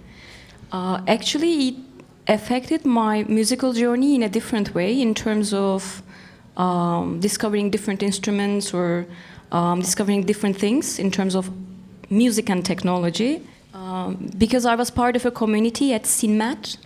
Uh, 0.72 1.00
actually, 1.06 1.68
it 1.68 1.74
affected 2.28 2.84
my 2.84 3.24
musical 3.24 3.72
journey 3.72 4.14
in 4.14 4.22
a 4.22 4.28
different 4.28 4.74
way 4.74 5.00
in 5.00 5.14
terms 5.14 5.54
of 5.54 6.02
um, 6.58 7.20
discovering 7.20 7.70
different 7.70 8.02
instruments 8.02 8.74
or 8.74 9.06
um, 9.52 9.80
discovering 9.80 10.24
different 10.24 10.56
things 10.56 10.98
in 10.98 11.10
terms 11.10 11.34
of 11.34 11.50
music 12.10 12.50
and 12.50 12.64
technology. 12.64 13.42
Um, 13.74 14.30
because 14.38 14.64
I 14.64 14.74
was 14.74 14.90
part 14.90 15.16
of 15.16 15.26
a 15.26 15.30
community 15.30 15.92
at 15.92 16.04
CNMAT, 16.04 16.78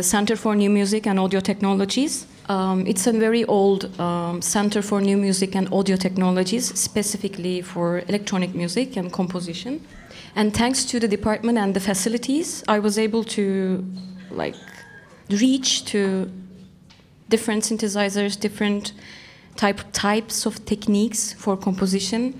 Center 0.00 0.36
for 0.36 0.54
New 0.54 0.70
Music 0.70 1.06
and 1.06 1.18
Audio 1.18 1.40
Technologies, 1.40 2.26
um, 2.48 2.86
it's 2.86 3.06
a 3.06 3.12
very 3.12 3.44
old 3.44 3.98
um, 4.00 4.42
center 4.42 4.82
for 4.82 5.00
new 5.00 5.16
music 5.16 5.54
and 5.54 5.72
audio 5.72 5.96
technologies, 5.96 6.66
specifically 6.78 7.62
for 7.62 8.00
electronic 8.08 8.54
music 8.54 8.96
and 8.96 9.12
composition. 9.12 9.80
And 10.34 10.54
thanks 10.54 10.84
to 10.86 10.98
the 10.98 11.08
department 11.08 11.58
and 11.58 11.74
the 11.74 11.80
facilities, 11.80 12.64
I 12.66 12.78
was 12.78 12.98
able 12.98 13.22
to 13.24 13.84
like 14.30 14.56
reach 15.30 15.84
to 15.86 16.30
different 17.28 17.62
synthesizers, 17.64 18.38
different 18.38 18.92
type 19.56 19.80
types 19.92 20.46
of 20.46 20.64
techniques 20.64 21.32
for 21.32 21.56
composition. 21.56 22.34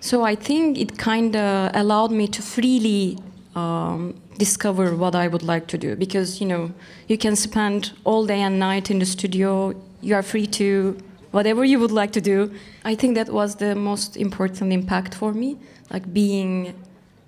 So 0.00 0.22
I 0.22 0.34
think 0.34 0.78
it 0.78 0.98
kind 0.98 1.34
of 1.34 1.74
allowed 1.74 2.10
me 2.10 2.28
to 2.28 2.42
freely 2.42 3.18
um, 3.54 4.14
discover 4.38 4.94
what 4.94 5.14
I 5.14 5.28
would 5.28 5.42
like 5.42 5.66
to 5.68 5.78
do 5.78 5.96
because 5.96 6.40
you 6.40 6.46
know 6.46 6.70
you 7.08 7.16
can 7.16 7.36
spend 7.36 7.92
all 8.04 8.26
day 8.26 8.40
and 8.40 8.58
night 8.58 8.90
in 8.90 8.98
the 8.98 9.06
studio. 9.06 9.74
You 10.02 10.14
are 10.14 10.22
free 10.22 10.46
to 10.46 10.96
whatever 11.32 11.64
you 11.64 11.78
would 11.78 11.90
like 11.90 12.12
to 12.12 12.20
do. 12.20 12.52
I 12.84 12.94
think 12.94 13.14
that 13.16 13.30
was 13.30 13.56
the 13.56 13.74
most 13.74 14.16
important 14.16 14.72
impact 14.72 15.14
for 15.14 15.32
me, 15.32 15.56
like 15.90 16.12
being 16.12 16.74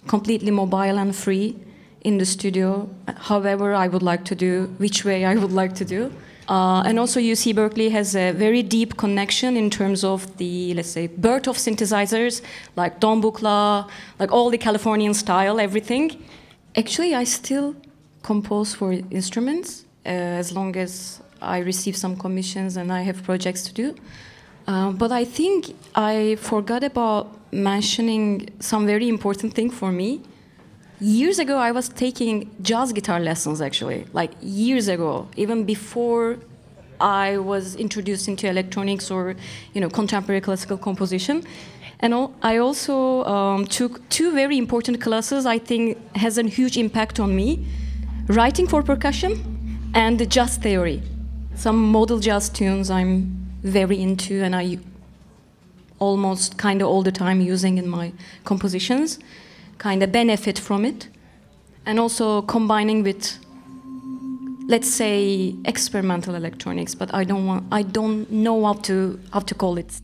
completely 0.06 0.50
mobile 0.50 0.98
and 0.98 1.14
free 1.14 1.56
in 2.02 2.18
the 2.18 2.24
studio, 2.24 2.88
however 3.16 3.74
I 3.74 3.88
would 3.88 4.02
like 4.02 4.24
to 4.26 4.34
do, 4.34 4.72
which 4.78 5.04
way 5.04 5.24
I 5.24 5.34
would 5.34 5.52
like 5.52 5.74
to 5.76 5.84
do. 5.84 6.12
Uh, 6.48 6.82
and 6.86 6.98
also, 6.98 7.20
UC 7.20 7.54
Berkeley 7.54 7.90
has 7.90 8.16
a 8.16 8.32
very 8.32 8.62
deep 8.62 8.96
connection 8.96 9.56
in 9.56 9.68
terms 9.68 10.02
of 10.02 10.38
the, 10.38 10.72
let's 10.74 10.88
say, 10.88 11.06
birth 11.06 11.46
of 11.46 11.58
synthesizers, 11.58 12.40
like 12.74 13.00
Don 13.00 13.20
Buchla, 13.20 13.86
like 14.18 14.32
all 14.32 14.48
the 14.48 14.56
Californian 14.56 15.12
style, 15.12 15.60
everything. 15.60 16.22
Actually, 16.74 17.14
I 17.14 17.24
still 17.24 17.76
compose 18.22 18.74
for 18.74 18.92
instruments 19.10 19.84
uh, 20.06 20.08
as 20.08 20.52
long 20.52 20.74
as 20.76 21.20
I 21.42 21.58
receive 21.58 21.96
some 21.96 22.16
commissions 22.16 22.76
and 22.76 22.90
I 22.92 23.02
have 23.02 23.22
projects 23.22 23.62
to 23.64 23.72
do. 23.74 23.94
Uh, 24.66 24.92
but 24.92 25.12
I 25.12 25.24
think 25.24 25.74
I 25.94 26.36
forgot 26.36 26.82
about 26.82 27.36
mentioning 27.52 28.48
some 28.60 28.86
very 28.86 29.08
important 29.08 29.54
thing 29.54 29.70
for 29.70 29.90
me. 29.92 30.20
Years 31.00 31.38
ago, 31.38 31.58
I 31.58 31.70
was 31.70 31.88
taking 31.88 32.50
jazz 32.60 32.92
guitar 32.92 33.20
lessons 33.20 33.60
actually, 33.60 34.04
like 34.12 34.32
years 34.42 34.88
ago, 34.88 35.28
even 35.36 35.64
before 35.64 36.38
I 37.00 37.38
was 37.38 37.76
introduced 37.76 38.26
into 38.26 38.48
electronics 38.48 39.08
or 39.08 39.36
you 39.74 39.80
know 39.80 39.88
contemporary 39.88 40.40
classical 40.40 40.76
composition. 40.76 41.44
And 42.00 42.14
I 42.42 42.58
also 42.58 43.24
um, 43.24 43.66
took 43.66 44.08
two 44.08 44.32
very 44.32 44.58
important 44.58 45.00
classes 45.00 45.46
I 45.46 45.58
think 45.58 45.98
has 46.16 46.36
a 46.38 46.42
huge 46.42 46.76
impact 46.76 47.20
on 47.20 47.34
me. 47.34 47.64
Writing 48.26 48.66
for 48.66 48.82
percussion 48.82 49.90
and 49.94 50.18
the 50.18 50.26
jazz 50.26 50.56
theory. 50.58 51.02
Some 51.54 51.90
modal 51.90 52.18
jazz 52.18 52.48
tunes 52.48 52.90
I'm 52.90 53.48
very 53.62 54.00
into 54.00 54.42
and 54.42 54.54
I 54.54 54.78
almost 55.98 56.58
kind 56.58 56.82
of 56.82 56.88
all 56.88 57.02
the 57.02 57.12
time 57.12 57.40
using 57.40 57.78
in 57.78 57.88
my 57.88 58.12
compositions, 58.44 59.18
kind 59.78 60.02
of 60.02 60.12
benefit 60.12 60.58
from 60.58 60.84
it. 60.84 61.08
And 61.86 61.98
also 61.98 62.42
combining 62.42 63.02
with 63.02 63.38
let's 64.68 64.92
say 64.92 65.54
experimental 65.64 66.34
electronics, 66.34 66.94
but 66.94 67.12
I 67.14 67.24
don't 67.24 67.46
want 67.46 67.64
I 67.72 67.82
don't 67.82 68.30
know 68.30 68.64
how 68.66 68.74
to 68.74 69.18
how 69.32 69.40
to 69.40 69.54
call 69.54 69.78
it. 69.78 70.00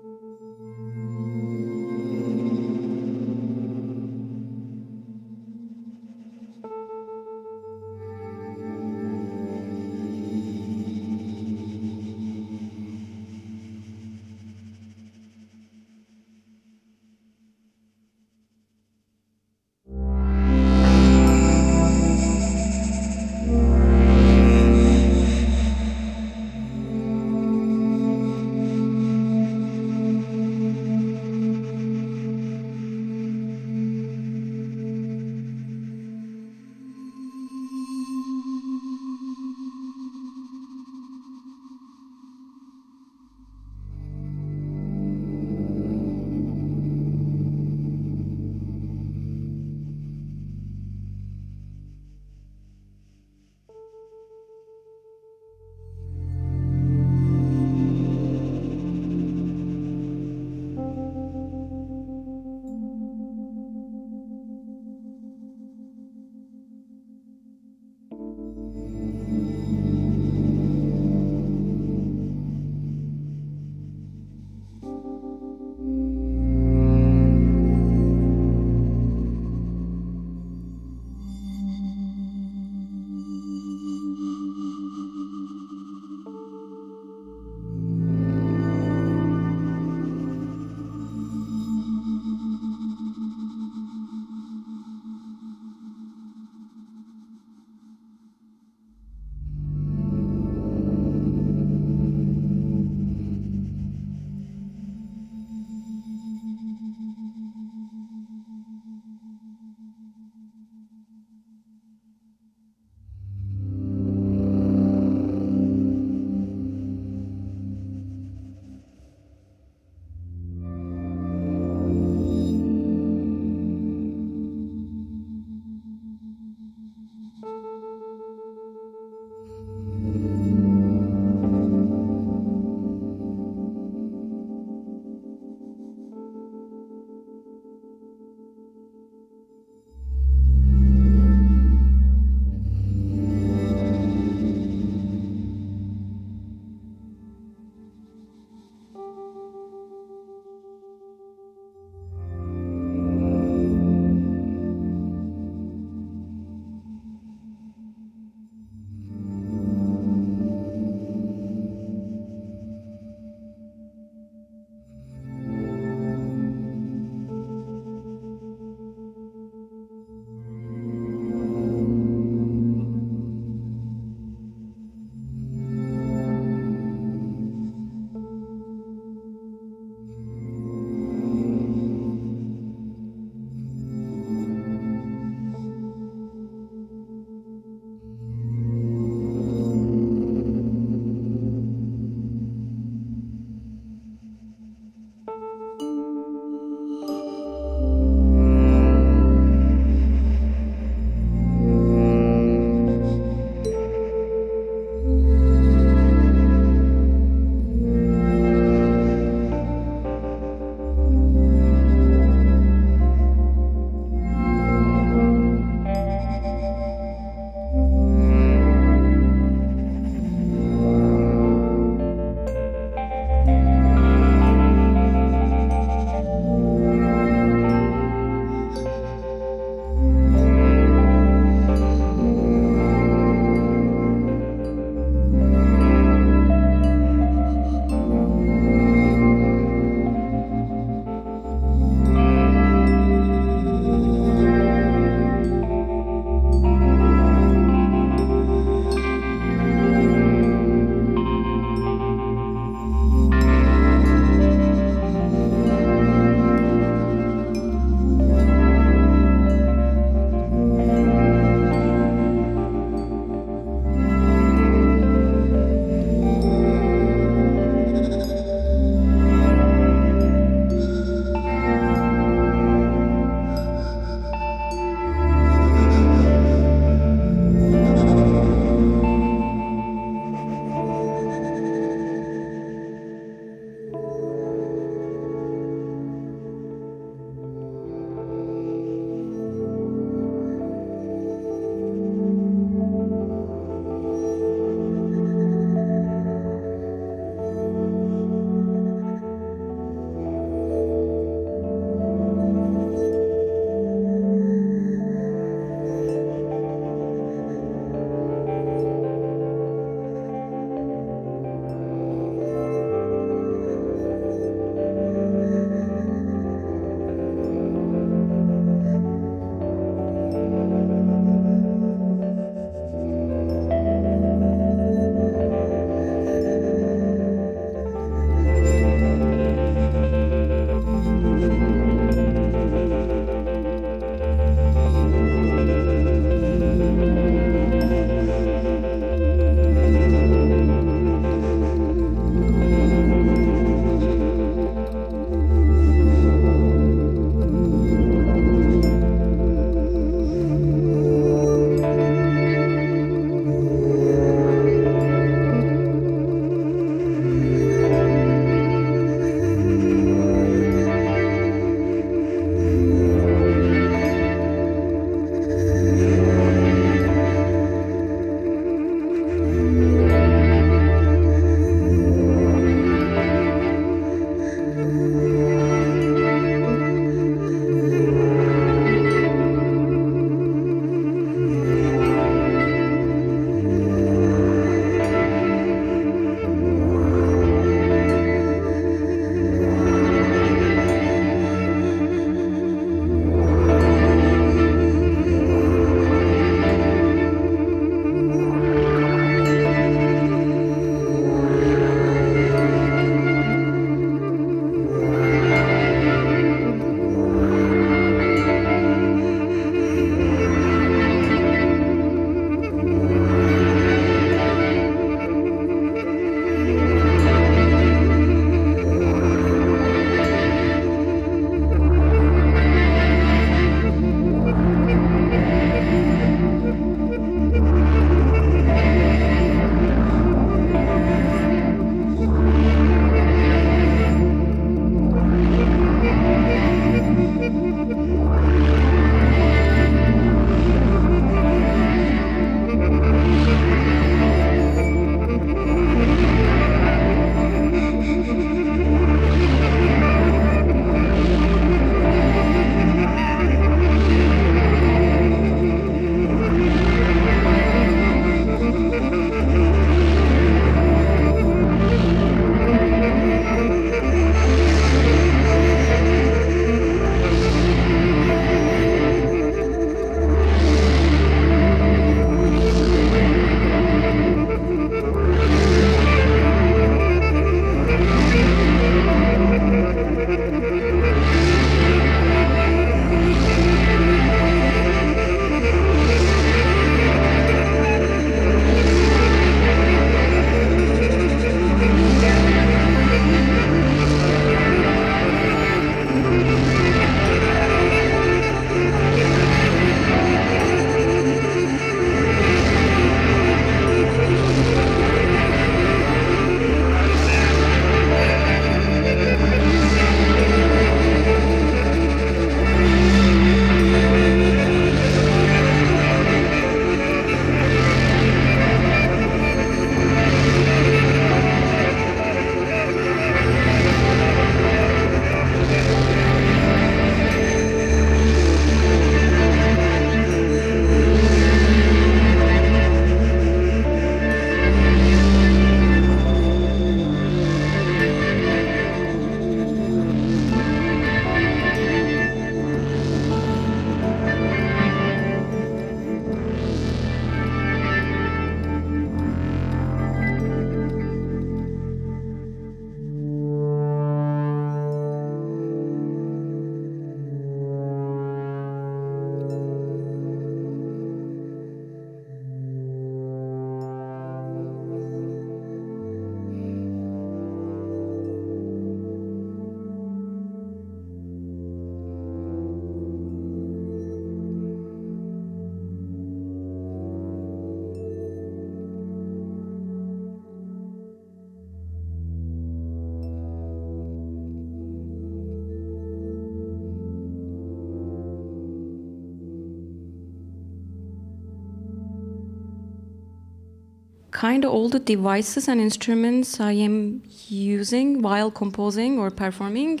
Of 594.60 594.70
all 594.72 594.88
the 594.88 594.98
devices 594.98 595.68
and 595.68 595.80
instruments 595.80 596.60
I 596.60 596.72
am 596.72 597.22
using 597.48 598.22
while 598.22 598.50
composing 598.50 599.18
or 599.18 599.30
performing 599.30 600.00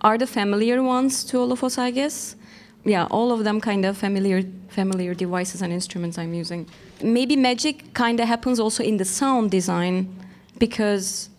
are 0.00 0.18
the 0.18 0.26
familiar 0.26 0.82
ones 0.82 1.24
to 1.24 1.38
all 1.38 1.52
of 1.52 1.64
us, 1.64 1.78
I 1.78 1.90
guess. 1.90 2.36
Yeah, 2.84 3.06
all 3.10 3.32
of 3.32 3.44
them 3.44 3.60
kind 3.60 3.84
of 3.84 3.96
familiar 3.96 4.42
familiar 4.68 5.14
devices 5.14 5.62
and 5.62 5.72
instruments 5.72 6.18
I'm 6.18 6.34
using. 6.34 6.68
Maybe 7.02 7.34
magic 7.34 7.94
kind 7.94 8.20
of 8.20 8.28
happens 8.28 8.60
also 8.60 8.82
in 8.84 8.96
the 8.98 9.04
sound 9.04 9.50
design 9.50 10.14
because 10.58 11.30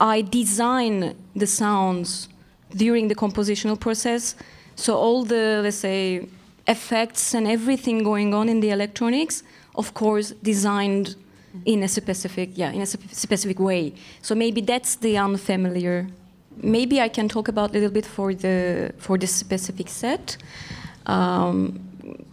I 0.00 0.22
design 0.22 1.14
the 1.36 1.46
sounds 1.46 2.28
during 2.74 3.08
the 3.08 3.14
compositional 3.14 3.78
process. 3.78 4.34
So 4.74 4.96
all 4.96 5.24
the 5.24 5.60
let's 5.62 5.76
say 5.76 6.26
effects 6.66 7.34
and 7.34 7.46
everything 7.46 8.02
going 8.02 8.32
on 8.32 8.48
in 8.48 8.60
the 8.60 8.70
electronics, 8.70 9.42
of 9.74 9.94
course, 9.94 10.32
designed 10.42 11.16
in 11.64 11.82
a 11.82 11.88
specific 11.88 12.50
yeah 12.54 12.70
in 12.70 12.80
a 12.82 12.86
specific 12.86 13.58
way. 13.58 13.92
So 14.22 14.34
maybe 14.34 14.60
that's 14.60 14.96
the 14.96 15.18
unfamiliar. 15.18 16.06
Maybe 16.62 17.00
I 17.00 17.08
can 17.08 17.28
talk 17.28 17.48
about 17.48 17.70
a 17.70 17.72
little 17.72 17.90
bit 17.90 18.06
for 18.06 18.34
the 18.34 18.92
for 18.98 19.18
this 19.18 19.34
specific 19.34 19.88
set. 19.88 20.36
Um, 21.06 21.80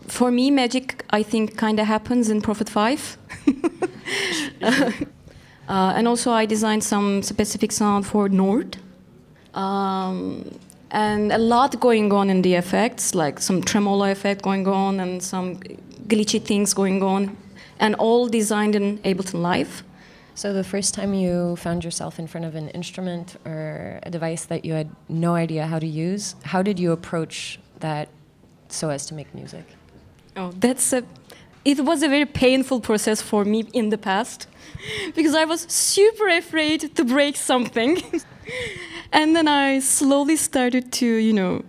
for 0.08 0.32
me, 0.32 0.52
magic 0.52 1.04
I 1.10 1.24
think 1.24 1.58
kind 1.58 1.80
of 1.80 1.88
happens 1.88 2.30
in 2.30 2.42
Prophet 2.42 2.70
Five. 2.70 3.18
uh, 4.62 5.94
and 5.96 6.08
also, 6.08 6.32
I 6.32 6.46
designed 6.46 6.84
some 6.84 7.22
specific 7.24 7.72
sound 7.72 8.06
for 8.06 8.30
Nord. 8.30 8.78
Um, 9.54 10.60
and 10.92 11.32
a 11.32 11.38
lot 11.38 11.80
going 11.80 12.14
on 12.14 12.30
in 12.30 12.42
the 12.42 12.54
effects, 12.56 13.14
like 13.14 13.40
some 13.42 13.62
tremolo 13.62 14.10
effect 14.10 14.42
going 14.42 14.68
on 14.68 15.00
and 15.00 15.22
some 15.22 15.60
glitchy 16.08 16.42
things 16.42 16.74
going 16.74 17.04
on, 17.04 17.38
and 17.80 17.96
all 17.96 18.28
designed 18.28 18.76
in 18.76 19.00
Ableton 19.00 19.42
Live. 19.42 19.84
So 20.36 20.54
the 20.54 20.64
first 20.64 20.94
time 20.94 21.14
you 21.16 21.56
found 21.56 21.84
yourself 21.84 22.20
in 22.20 22.28
front 22.28 22.46
of 22.46 22.54
an 22.54 22.70
instrument 22.70 23.38
or 23.44 24.00
a 24.04 24.12
device 24.12 24.46
that 24.46 24.64
you 24.66 24.74
had 24.74 24.90
no 25.10 25.34
idea 25.34 25.66
how 25.66 25.80
to 25.80 25.88
use, 25.88 26.36
how 26.44 26.62
did 26.62 26.78
you 26.80 26.92
approach 26.92 27.60
that 27.80 28.10
so 28.70 28.90
as 28.90 29.06
to 29.08 29.16
make 29.16 29.34
music? 29.34 29.66
Oh, 30.36 30.52
that's 30.60 30.94
a. 30.94 31.04
It 31.66 31.84
was 31.84 32.04
a 32.04 32.08
very 32.08 32.26
painful 32.26 32.80
process 32.82 33.22
for 33.22 33.44
me 33.44 33.66
in 33.74 33.90
the 33.90 33.98
past 33.98 34.48
because 35.16 35.34
I 35.34 35.46
was 35.46 35.62
super 35.62 36.28
afraid 36.28 36.96
to 36.96 37.04
break 37.04 37.36
something. 37.36 37.98
and 39.12 39.36
then 39.36 39.48
I 39.48 39.80
slowly 39.80 40.36
started 40.36 40.92
to, 40.94 41.06
you 41.08 41.34
know, 41.34 41.64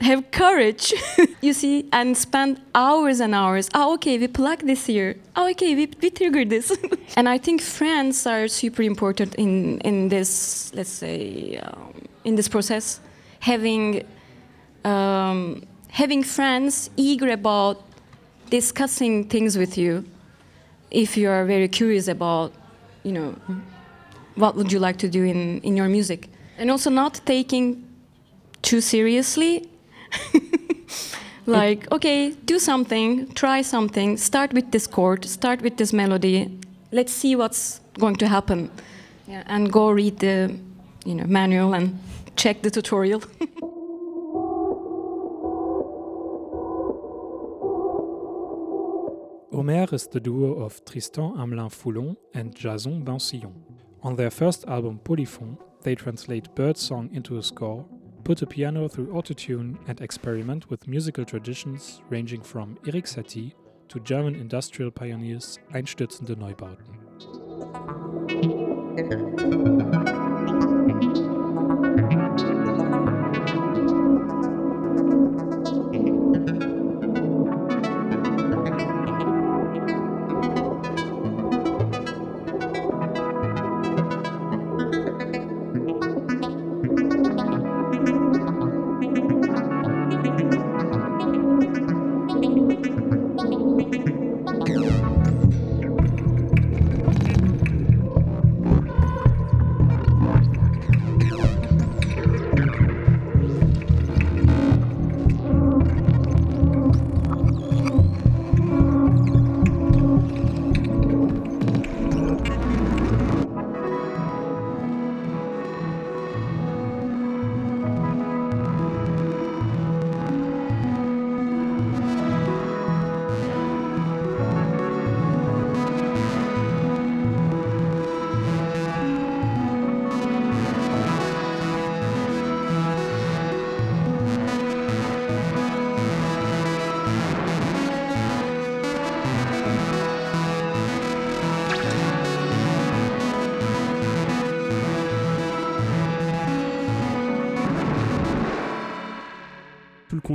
have 0.00 0.30
courage, 0.30 0.92
you 1.40 1.52
see, 1.52 1.88
and 1.92 2.16
spend 2.16 2.60
hours 2.74 3.20
and 3.20 3.34
hours. 3.34 3.68
Oh, 3.74 3.94
okay, 3.94 4.18
we 4.18 4.28
plug 4.28 4.60
this 4.60 4.86
here. 4.86 5.16
Oh, 5.34 5.48
okay, 5.50 5.74
we, 5.74 5.90
we 6.00 6.10
trigger 6.10 6.44
this. 6.44 6.76
and 7.16 7.28
I 7.28 7.38
think 7.38 7.62
friends 7.62 8.26
are 8.26 8.48
super 8.48 8.82
important 8.82 9.34
in, 9.36 9.80
in 9.80 10.08
this, 10.08 10.72
let's 10.74 10.90
say, 10.90 11.58
um, 11.58 11.94
in 12.24 12.34
this 12.34 12.48
process. 12.48 13.00
Having, 13.40 14.04
um, 14.84 15.62
having 15.88 16.22
friends 16.22 16.90
eager 16.96 17.30
about 17.30 17.82
discussing 18.50 19.24
things 19.24 19.56
with 19.56 19.76
you 19.78 20.04
if 20.90 21.16
you 21.16 21.28
are 21.28 21.44
very 21.44 21.68
curious 21.68 22.08
about, 22.08 22.52
you 23.02 23.12
know, 23.12 23.34
what 24.36 24.54
would 24.54 24.70
you 24.70 24.78
like 24.78 24.98
to 24.98 25.08
do 25.08 25.24
in, 25.24 25.60
in 25.62 25.76
your 25.76 25.88
music. 25.88 26.28
And 26.58 26.70
also 26.70 26.90
not 26.90 27.20
taking 27.24 27.86
too 28.62 28.80
seriously. 28.80 29.68
like, 31.46 31.90
okay, 31.92 32.30
do 32.44 32.58
something, 32.58 33.32
try 33.34 33.62
something, 33.62 34.16
start 34.16 34.52
with 34.52 34.70
this 34.72 34.86
chord, 34.86 35.24
start 35.24 35.62
with 35.62 35.76
this 35.76 35.92
melody. 35.92 36.58
Let's 36.92 37.12
see 37.12 37.36
what's 37.36 37.80
going 37.98 38.16
to 38.16 38.28
happen. 38.28 38.70
Yeah, 39.28 39.42
and 39.46 39.72
go 39.72 39.90
read 39.90 40.18
the 40.20 40.56
you 41.04 41.14
know, 41.14 41.24
manual 41.26 41.74
and 41.74 41.98
check 42.36 42.62
the 42.62 42.70
tutorial. 42.70 43.22
Omer 49.52 49.86
is 49.90 50.06
the 50.06 50.20
duo 50.20 50.62
of 50.62 50.84
Tristan 50.84 51.34
Hamelin 51.36 51.70
Foulon 51.70 52.16
and 52.34 52.54
Jason 52.54 53.02
Bancilhon. 53.04 53.54
On 54.02 54.14
their 54.14 54.30
first 54.30 54.66
album 54.68 55.00
Polyphon, 55.02 55.56
they 55.82 55.94
translate 55.94 56.54
birdsong 56.54 57.08
into 57.12 57.38
a 57.38 57.42
score, 57.42 57.86
put 58.26 58.42
a 58.42 58.46
piano 58.46 58.88
through 58.88 59.06
autotune, 59.06 59.76
and 59.86 60.00
experiment 60.00 60.68
with 60.68 60.88
musical 60.88 61.24
traditions 61.24 62.02
ranging 62.10 62.42
from 62.42 62.76
Erik 62.84 63.04
Satie 63.04 63.52
to 63.86 64.00
German 64.00 64.34
industrial 64.34 64.90
pioneers 64.90 65.60
Einstürzende 65.72 66.34
Neubauten. 66.34 66.96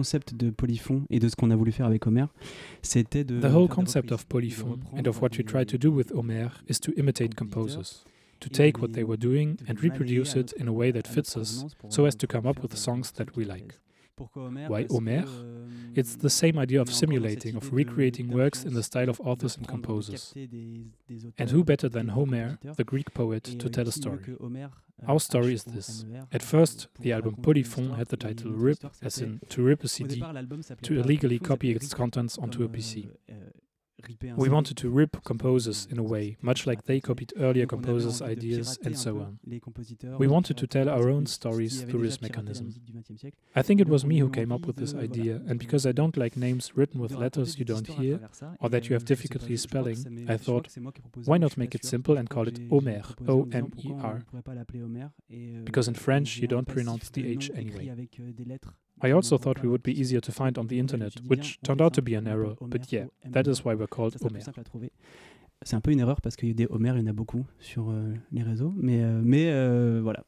concept 0.02 0.34
de 0.34 0.50
Polyphon 0.50 1.04
et 1.12 1.20
de 1.20 1.30
ce 1.30 1.36
qu'on 1.36 1.52
a 1.52 1.56
voulu 1.56 1.72
faire 1.72 1.86
avec 1.86 2.08
Omer, 2.08 2.28
c'était 2.82 3.24
de. 3.24 3.40
The 3.40 3.54
whole 3.54 3.68
concept 3.68 4.12
of 4.12 4.26
Polyphon 4.26 4.80
and 4.98 5.08
of 5.08 5.22
what 5.22 5.30
we 5.38 5.46
try 5.46 5.64
to 5.64 5.78
do 5.78 5.92
with 5.92 6.12
Omer 6.14 6.50
is 6.68 6.80
to 6.80 6.92
imitate 6.98 7.36
composers. 7.36 8.04
To 8.40 8.50
take 8.50 8.82
what 8.82 8.94
they 8.94 9.04
were 9.04 9.20
doing 9.20 9.58
and 9.68 9.76
reproduce 9.84 10.36
it 10.36 10.56
in 10.58 10.68
a 10.68 10.72
way 10.72 10.92
that 10.92 11.08
fits 11.08 11.38
us, 11.38 11.64
so 11.90 12.06
as 12.06 12.16
to 12.16 12.26
come 12.26 12.48
up 12.48 12.64
with 12.64 12.76
songs 12.76 13.12
that 13.12 13.36
we 13.36 13.46
like. 13.46 13.76
Why 14.68 14.86
Omer? 14.90 15.26
It's 15.94 16.16
the 16.16 16.30
same 16.30 16.58
idea 16.58 16.80
of 16.82 16.94
simulating, 16.94 17.56
of 17.56 17.74
recreating 17.74 18.30
works 18.30 18.64
in 18.64 18.74
the 18.74 18.84
style 18.84 19.10
of 19.10 19.20
authors 19.22 19.58
and 19.58 19.68
composers. 19.68 20.34
And 21.38 21.50
who 21.50 21.64
better 21.64 21.90
than 21.90 22.10
Homer, 22.10 22.60
the 22.76 22.84
Greek 22.84 23.14
poet, 23.14 23.44
to 23.44 23.70
tell 23.70 23.88
a 23.88 23.92
story? 23.92 24.38
Our 25.08 25.20
story 25.20 25.54
is 25.54 25.64
this. 25.64 26.06
At 26.32 26.44
first, 26.44 26.88
the 27.00 27.12
album 27.12 27.36
Polyphon 27.42 27.96
had 27.96 28.08
the 28.08 28.18
title 28.18 28.52
RIP, 28.52 28.86
as 29.02 29.20
in 29.20 29.42
to 29.50 29.64
rip 29.64 29.84
a 29.84 29.88
CD, 29.88 30.24
to 30.84 31.00
illegally 31.00 31.40
copy 31.40 31.72
its 31.72 31.94
contents 31.94 32.38
onto 32.38 32.64
a 32.64 32.70
PC. 32.70 33.10
We 34.36 34.50
wanted 34.50 34.78
to 34.78 34.90
rip 34.90 35.24
composers 35.24 35.88
in 35.90 35.98
a 36.00 36.04
way, 36.04 36.38
much 36.42 36.66
like 36.66 36.86
they 36.86 37.00
copied 37.00 37.34
earlier 37.38 37.66
composers' 37.66 38.22
ideas 38.22 38.78
and 38.84 38.98
so 38.98 39.20
on. 39.20 39.40
We 40.18 40.28
wanted 40.28 40.58
to 40.58 40.68
tell 40.68 40.90
our 40.90 41.10
own 41.10 41.26
stories 41.26 41.84
through 41.84 42.04
this 42.04 42.22
mechanism. 42.22 42.74
I 43.56 43.62
think 43.62 43.82
it 43.82 43.88
was 43.88 44.06
me 44.06 44.20
who 44.20 44.30
came 44.30 44.52
up 44.52 44.66
with 44.66 44.78
this 44.78 44.94
idea, 44.94 45.42
and 45.48 45.60
because 45.60 45.86
I 45.86 45.92
don't 45.92 46.18
like 46.18 46.36
names 46.38 46.72
written 46.76 47.00
with 47.00 47.14
letters 47.14 47.60
you 47.60 47.66
don't 47.66 47.88
hear 47.88 48.20
or 48.60 48.70
that 48.70 48.90
you 48.90 48.94
have 48.94 49.06
difficulty 49.06 49.58
spelling, 49.58 50.26
I 50.28 50.38
thought, 50.38 50.68
why 51.26 51.38
not 51.38 51.58
make 51.58 51.76
it 51.76 51.86
simple 51.86 52.18
and 52.18 52.30
call 52.30 52.48
it 52.48 52.60
Omer, 52.72 53.04
O 53.28 53.48
M 53.52 53.72
E 53.78 53.94
R? 54.02 54.24
Because 55.64 55.88
in 55.88 55.96
French 55.96 56.38
you 56.38 56.48
don't 56.48 56.68
pronounce 56.68 57.10
the 57.10 57.28
H 57.28 57.52
anyway. 57.56 58.08
I 59.04 59.12
also 59.12 59.38
thought 59.38 59.62
we 59.62 59.70
would 59.70 59.84
be 59.84 60.00
easier 60.00 60.22
to 60.22 60.32
find 60.32 60.58
on 60.58 60.68
the 60.68 60.80
internet, 60.80 61.14
which 61.28 61.60
turned 61.64 61.82
out 61.82 61.94
to 61.96 62.02
be 62.02 62.16
an 62.16 62.28
error, 62.28 62.56
but 62.62 62.92
yeah, 62.92 63.06
that 63.26 63.48
is 63.48 63.66
why 63.66 63.74
we're 63.74 63.88
called 63.88 64.16
Omer. 64.22 64.40
C'est 65.64 65.76
un 65.76 65.82
peu 65.82 65.92
une 65.92 66.00
erreur 66.00 66.22
parce 66.22 66.36
qu'il 66.36 66.50
y 66.50 66.52
a 66.52 66.56
des 66.56 66.68
Homer, 66.72 66.94
il 66.96 67.02
y 67.02 67.04
en 67.04 67.08
a 67.08 67.14
beaucoup 67.14 67.46
sur 67.60 67.92
euh, 67.92 68.16
les 68.32 68.42
réseaux. 68.42 68.74
Mais, 68.76 69.04
euh, 69.04 69.22
mais 69.24 69.52
euh, 69.52 70.00
voilà. 70.02 70.24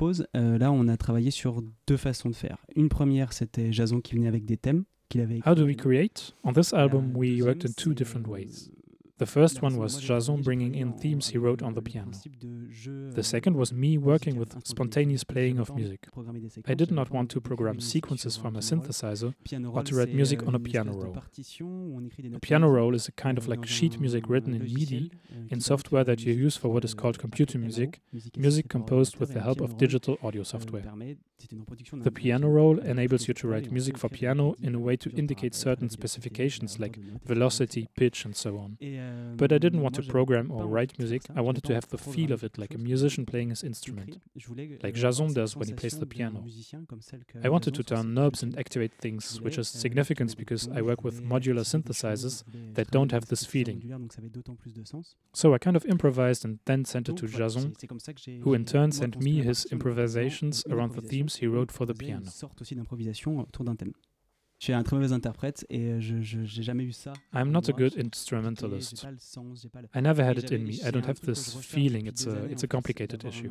Compose 0.00 0.26
Euh, 0.36 0.58
Là, 0.58 0.72
on 0.72 0.88
a 0.88 0.96
travaillé 0.96 1.30
sur 1.30 1.62
deux 1.86 1.96
façons 1.96 2.30
de 2.30 2.34
faire. 2.34 2.58
Une 2.74 2.88
première, 2.88 3.32
c'était 3.32 3.72
Jason 3.72 4.00
qui 4.00 4.14
venait 4.14 4.28
avec 4.28 4.44
des 4.44 4.56
thèmes 4.56 4.84
qu'il 5.08 5.20
avait 5.20 5.40
How 5.46 5.54
do 5.54 5.64
we 5.64 5.76
create? 5.76 6.34
On 6.44 6.52
this 6.52 6.72
album, 6.72 7.12
we 7.14 7.42
worked 7.42 7.66
in 7.68 7.72
two 7.76 7.92
different 7.92 8.26
ways. 8.26 8.70
The 9.20 9.26
first 9.26 9.60
one 9.62 9.76
was 9.76 10.00
Jason 10.00 10.40
bringing 10.40 10.74
in 10.74 10.94
themes 10.94 11.28
he 11.30 11.36
wrote 11.36 11.62
on 11.62 11.74
the 11.74 11.82
piano. 11.82 12.06
principe 12.10 12.38
de 12.38 12.66
jeu, 12.70 13.10
The 13.12 13.18
euh, 13.18 13.22
second 13.22 13.54
was 13.54 13.70
me 13.70 13.98
working 13.98 14.38
with 14.38 14.54
spontaneous 14.64 15.24
playing 15.24 15.58
of 15.58 15.66
pas 15.68 15.74
envie 15.74 15.82
de 15.84 15.88
music. 16.40 16.64
I 16.66 16.74
did 16.74 16.90
not 16.90 17.10
want 17.12 17.26
to 17.26 17.40
program 17.42 17.80
sequences 17.80 18.38
from 18.38 18.56
a 18.56 18.60
un 18.60 18.62
piano 18.62 18.80
roll. 18.80 18.82
synthesizer. 18.82 19.34
Or 19.74 19.84
to 19.84 19.94
write 19.96 20.14
music 20.14 20.42
euh, 20.42 20.46
on 20.48 20.54
a 20.54 20.58
piano 20.58 20.92
roll. 20.92 21.12
partition 21.12 21.66
où 21.68 21.98
on 21.98 22.02
écrit 22.06 22.22
des 22.22 22.34
A 22.34 22.38
piano 22.38 22.68
roll 22.74 22.94
is 22.94 23.08
a 23.08 23.12
kind 23.12 23.36
of 23.36 23.46
euh, 23.46 23.50
like 23.56 23.66
sheet 23.66 24.00
music 24.00 24.24
written 24.26 24.54
in 24.54 24.60
MIDI 24.64 25.10
euh, 25.32 25.54
in 25.54 25.60
software 25.60 26.02
that 26.06 26.22
you 26.24 26.32
use 26.32 26.56
for 26.56 26.70
what 26.72 26.80
is 26.82 26.94
called 26.94 27.16
euh, 27.18 27.20
computer 27.20 27.58
music, 27.58 28.00
music 28.38 28.68
composed 28.68 29.18
with 29.20 29.34
the 29.34 29.40
help 29.44 29.60
of 29.60 29.76
digital 29.76 30.16
audio 30.22 30.40
euh, 30.40 30.44
software. 30.44 30.82
permet- 30.84 31.18
c'est 31.36 31.52
une 31.52 31.60
reproduction 31.60 31.96
d'un 31.98 32.04
The 32.04 32.10
piano 32.12 32.48
roll 32.48 32.80
enables 32.86 33.26
you 33.28 33.34
to 33.34 33.48
write 33.48 33.70
music 33.70 33.96
for 33.98 34.08
piano 34.10 34.56
in 34.62 34.74
a 34.74 34.78
way 34.78 34.96
to 34.96 35.10
indicate 35.16 35.54
certain 35.54 35.88
specifications 35.90 36.78
like 36.78 36.98
de 36.98 37.00
notes, 37.02 37.16
etc., 37.22 37.34
velocity, 37.34 37.88
pitch, 37.96 38.24
and 38.26 38.32
so 38.34 38.56
on. 38.58 38.76
But 39.36 39.52
I 39.52 39.58
didn't 39.58 39.80
want 39.80 39.92
to 39.94 40.02
program 40.02 40.50
or 40.50 40.66
write 40.66 40.98
music, 40.98 41.22
I 41.34 41.40
wanted 41.40 41.62
to 41.62 41.72
have 41.74 41.86
the 41.90 41.96
feel 41.96 42.32
of 42.32 42.42
it 42.44 42.58
like 42.58 42.74
a 42.74 42.78
musician 42.78 43.24
playing 43.24 43.50
his 43.50 43.62
instrument. 43.64 44.06
écrire. 44.08 44.20
Je 44.36 44.46
voulais, 44.46 44.78
like 44.82 44.94
Jason 44.96 45.28
does 45.32 45.56
when 45.56 45.68
he 45.68 45.74
plays 45.74 45.98
the 45.98 46.04
piano. 46.06 46.40
musicien 46.42 46.84
comme 46.86 47.00
celle 47.00 47.24
que 47.24 47.38
I 47.44 47.48
wanted 47.48 47.72
to 47.72 47.82
turn 47.82 48.12
knobs 48.14 48.42
and 48.42 48.50
activate 48.58 48.92
things, 49.00 49.40
which 49.42 49.56
is 49.56 49.60
euh, 49.60 49.78
significant 49.78 50.36
because 50.36 50.68
I 50.76 50.82
work 50.82 51.02
with 51.04 51.20
modular 51.22 51.60
activer 51.62 51.82
des 51.84 51.94
choses, 51.94 52.42
synthesizers 52.42 52.44
that 52.74 52.84
don't 52.92 53.12
have 53.12 53.26
this 53.26 53.46
feeling. 53.46 53.76
modulaires, 53.76 53.98
donc 54.00 54.12
ça 54.12 54.18
avait 54.20 54.30
d'autant 54.30 54.54
plus 54.56 54.74
de 54.74 54.84
sens. 54.84 55.16
So 55.32 55.54
I 55.54 55.58
kind 55.58 55.76
of 55.76 55.84
improvised 55.86 56.44
and 56.44 56.56
then 56.66 56.84
sent 56.84 57.08
it 57.08 57.14
to 57.16 57.26
Jason, 57.26 57.60
c'est- 57.60 57.80
c'est 57.80 57.86
comme 57.86 58.00
ça 58.00 58.12
que 58.12 58.20
j'ai- 58.20 58.40
who 58.44 58.54
in 58.54 58.64
turn 58.64 58.92
sent 58.92 59.16
me 59.18 59.38
his 59.40 59.44
partition, 59.44 59.78
donc 59.78 59.82
vraiment 59.82 60.02
improvisations 60.02 60.50
around 60.70 60.92
the 60.94 61.06
themes 61.08 61.36
he 61.40 61.46
wrote 61.46 61.72
for 61.72 61.86
the 61.86 61.94
piano. 61.96 62.26
Je 64.60 64.64
suis 64.64 64.72
un 64.74 64.82
très 64.82 64.94
mauvais 64.94 65.12
interprète 65.12 65.64
et 65.70 65.80
euh, 65.86 66.00
je 66.02 66.20
j'ai 66.20 66.62
jamais 66.62 66.84
eu 66.84 66.92
ça. 66.92 67.14
I'm 67.34 67.50
not 67.50 67.62
a 67.70 67.72
good 67.72 67.94
instrumentalist. 67.98 69.02
pas 69.02 69.10
le 69.10 69.16
sens, 69.18 69.66
pas 69.72 69.80
le- 69.80 69.88
I 69.98 70.02
never 70.02 70.22
had 70.22 70.36
it 70.36 70.52
in 70.52 70.58
me. 70.58 70.72
I 70.74 70.92
don't 70.92 70.96
have 71.08 71.14
truc 71.18 71.20
que 71.20 71.34
je 71.34 71.40
this 71.40 71.56
feeling. 71.66 72.06
It's 72.06 72.26
a 72.26 72.44
it's 72.50 72.62
a 72.62 72.66
complicated 72.66 73.24
issue. 73.24 73.48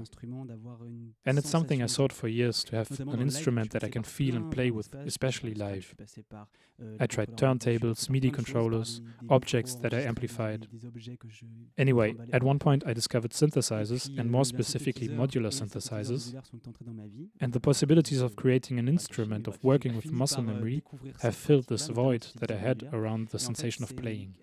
And 1.26 1.34
it's 1.38 1.50
something 1.50 1.82
I 1.84 1.88
sought 1.88 2.14
for 2.14 2.30
years 2.30 2.64
to 2.66 2.76
have 2.78 2.92
an 2.92 3.06
dans 3.06 3.12
le 3.14 3.18
live, 3.18 3.26
instrument 3.26 3.66
that 3.72 3.84
I 3.84 3.90
can 3.90 4.04
feel 4.04 4.36
and 4.38 4.52
play 4.52 4.70
with, 4.70 4.88
especially 5.08 5.56
live. 5.56 5.96
euh, 6.80 6.96
I 7.02 7.08
tried 7.08 7.36
turntables, 7.36 7.96
je 7.96 8.02
suis 8.02 8.08
passé 8.08 8.08
par 8.08 8.14
MIDI 8.14 8.30
plein 8.30 8.42
de 8.42 8.46
choses, 8.48 8.54
par 8.54 8.54
controllers, 8.54 9.02
objects 9.30 9.82
that 9.82 9.90
I 10.00 10.08
amplified. 10.08 10.62
des- 10.72 10.78
des 10.78 10.86
objets 10.86 11.18
que 11.18 11.28
je- 11.28 11.46
Anyway, 11.80 12.16
at 12.32 12.42
one 12.44 12.60
point 12.60 12.80
I 12.86 12.94
discovered 12.94 13.32
euh, 13.34 13.36
synthesizers, 13.36 14.10
and 14.18 14.20
euh, 14.20 14.30
more 14.30 14.46
specifically 14.46 15.10
modular 15.10 15.48
et 15.52 15.54
les 15.56 15.58
synthétiseurs 15.58 16.06
synthesizers, 16.06 16.26
modulaires 16.36 16.46
sont 16.46 16.70
entrés 16.70 16.86
dans 16.86 16.94
ma 16.94 17.08
vie. 17.08 17.30
and 17.42 17.50
the 17.50 17.60
possibilities 17.60 18.22
of 18.22 18.36
creating 18.36 18.78
an 18.80 18.88
instrument 18.88 19.48
of 19.48 19.58
working 19.64 19.96
with 19.96 20.06
muscle 20.12 20.40
euh, 20.42 20.44
memory 20.44 20.82
have 21.22 21.36
filled 21.36 21.68
this 21.68 21.88
void 21.88 22.28
that 22.40 22.52
I 22.52 22.58
had 22.58 22.84
around 22.94 23.30
the 23.30 23.40
sensation 23.40 23.84
of 23.84 23.96
playing. 23.96 24.36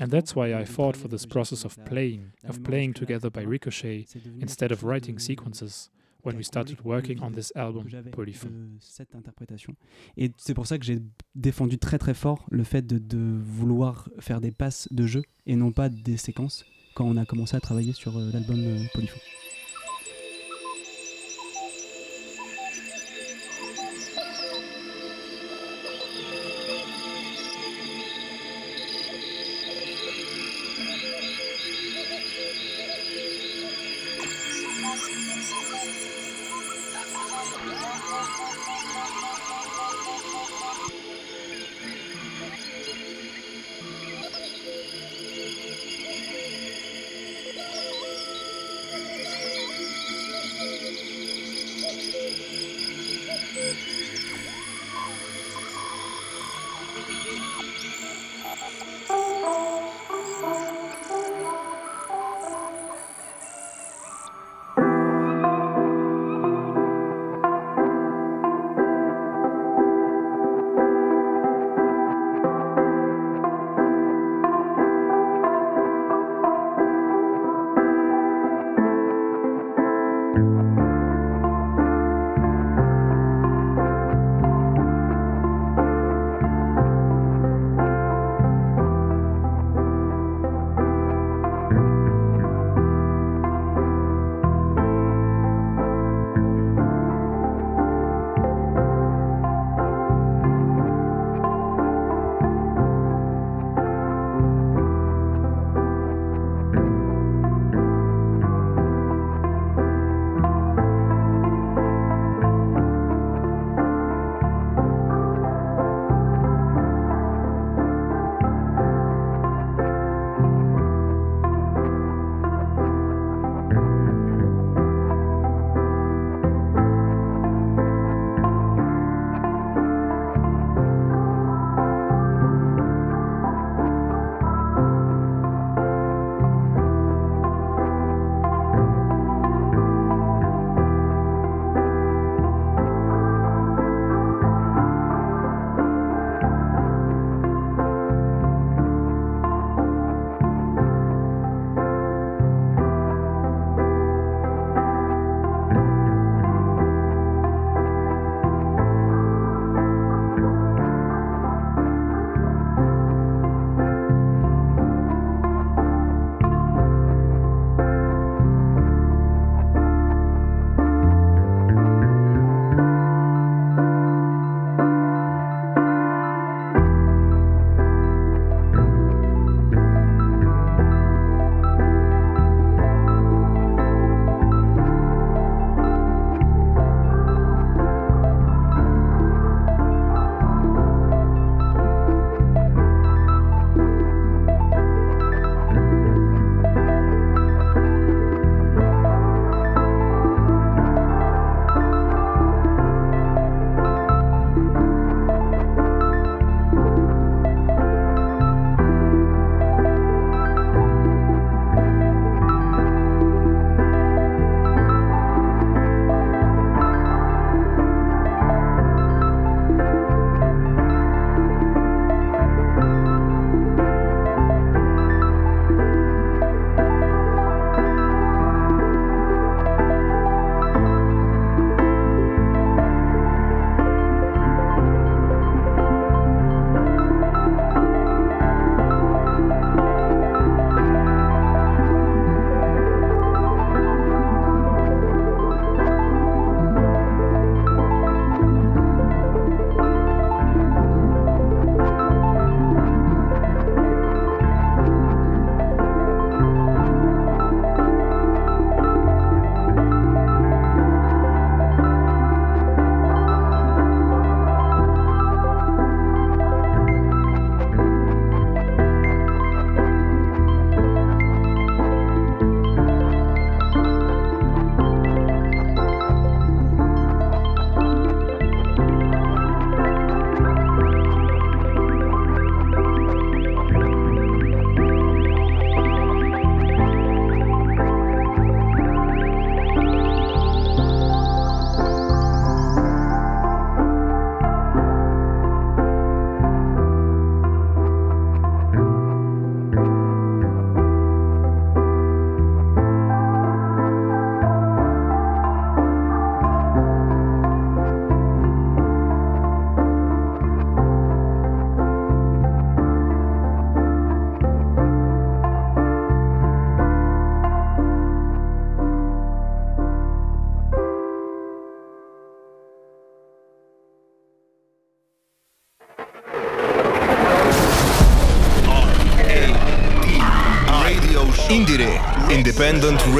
And 0.00 0.10
that's 0.10 0.34
why 0.34 0.54
I 0.54 0.64
fought 0.64 0.96
for 0.96 1.08
this 1.08 1.24
process 1.24 1.64
of 1.64 1.76
playing, 1.84 2.32
la 2.42 2.50
of 2.50 2.62
playing 2.64 2.94
together 2.94 3.30
by 3.30 3.42
ricochet, 3.42 4.06
instead 4.40 4.72
of 4.72 4.82
writing 4.82 5.18
sequences 5.20 5.90
when 6.22 6.36
we 6.36 6.42
started 6.42 6.78
working 6.84 7.20
on 7.22 7.32
this 7.32 7.52
album, 7.54 7.88
j'avais 7.88 8.10
Polyphon. 8.10 8.48
de 8.48 8.78
cette 8.80 9.14
interprétation. 9.14 9.74
Et 10.16 10.32
c'est 10.36 10.54
pour 10.54 10.66
ça 10.66 10.78
que 10.78 10.84
j'ai 10.84 10.98
défendu 11.34 11.78
très 11.78 11.98
très 11.98 12.14
fort 12.14 12.46
le 12.50 12.64
fait 12.64 12.86
de, 12.86 12.98
de 12.98 13.38
vouloir 13.42 14.08
faire 14.18 14.40
des 14.40 14.50
passes 14.50 14.88
de 14.90 15.06
jeu 15.06 15.22
et 15.46 15.56
non 15.56 15.72
pas 15.72 15.88
des 15.88 16.16
séquences 16.16 16.64
quand 16.94 17.04
on 17.04 17.16
a 17.16 17.24
commencé 17.24 17.56
à 17.56 17.60
travailler 17.60 17.92
sur 17.92 18.16
euh, 18.18 18.30
l'album 18.32 18.58
euh, 18.58 18.84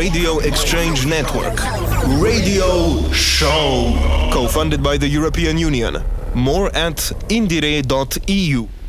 Radio 0.00 0.38
Exchange 0.38 1.04
Network. 1.04 1.60
Radio 2.22 3.02
Show. 3.12 3.92
Co 4.32 4.48
funded 4.48 4.82
by 4.82 4.96
the 4.96 5.06
European 5.06 5.58
Union. 5.58 6.02
More 6.34 6.74
at 6.74 7.12
indire.eu. 7.28 8.79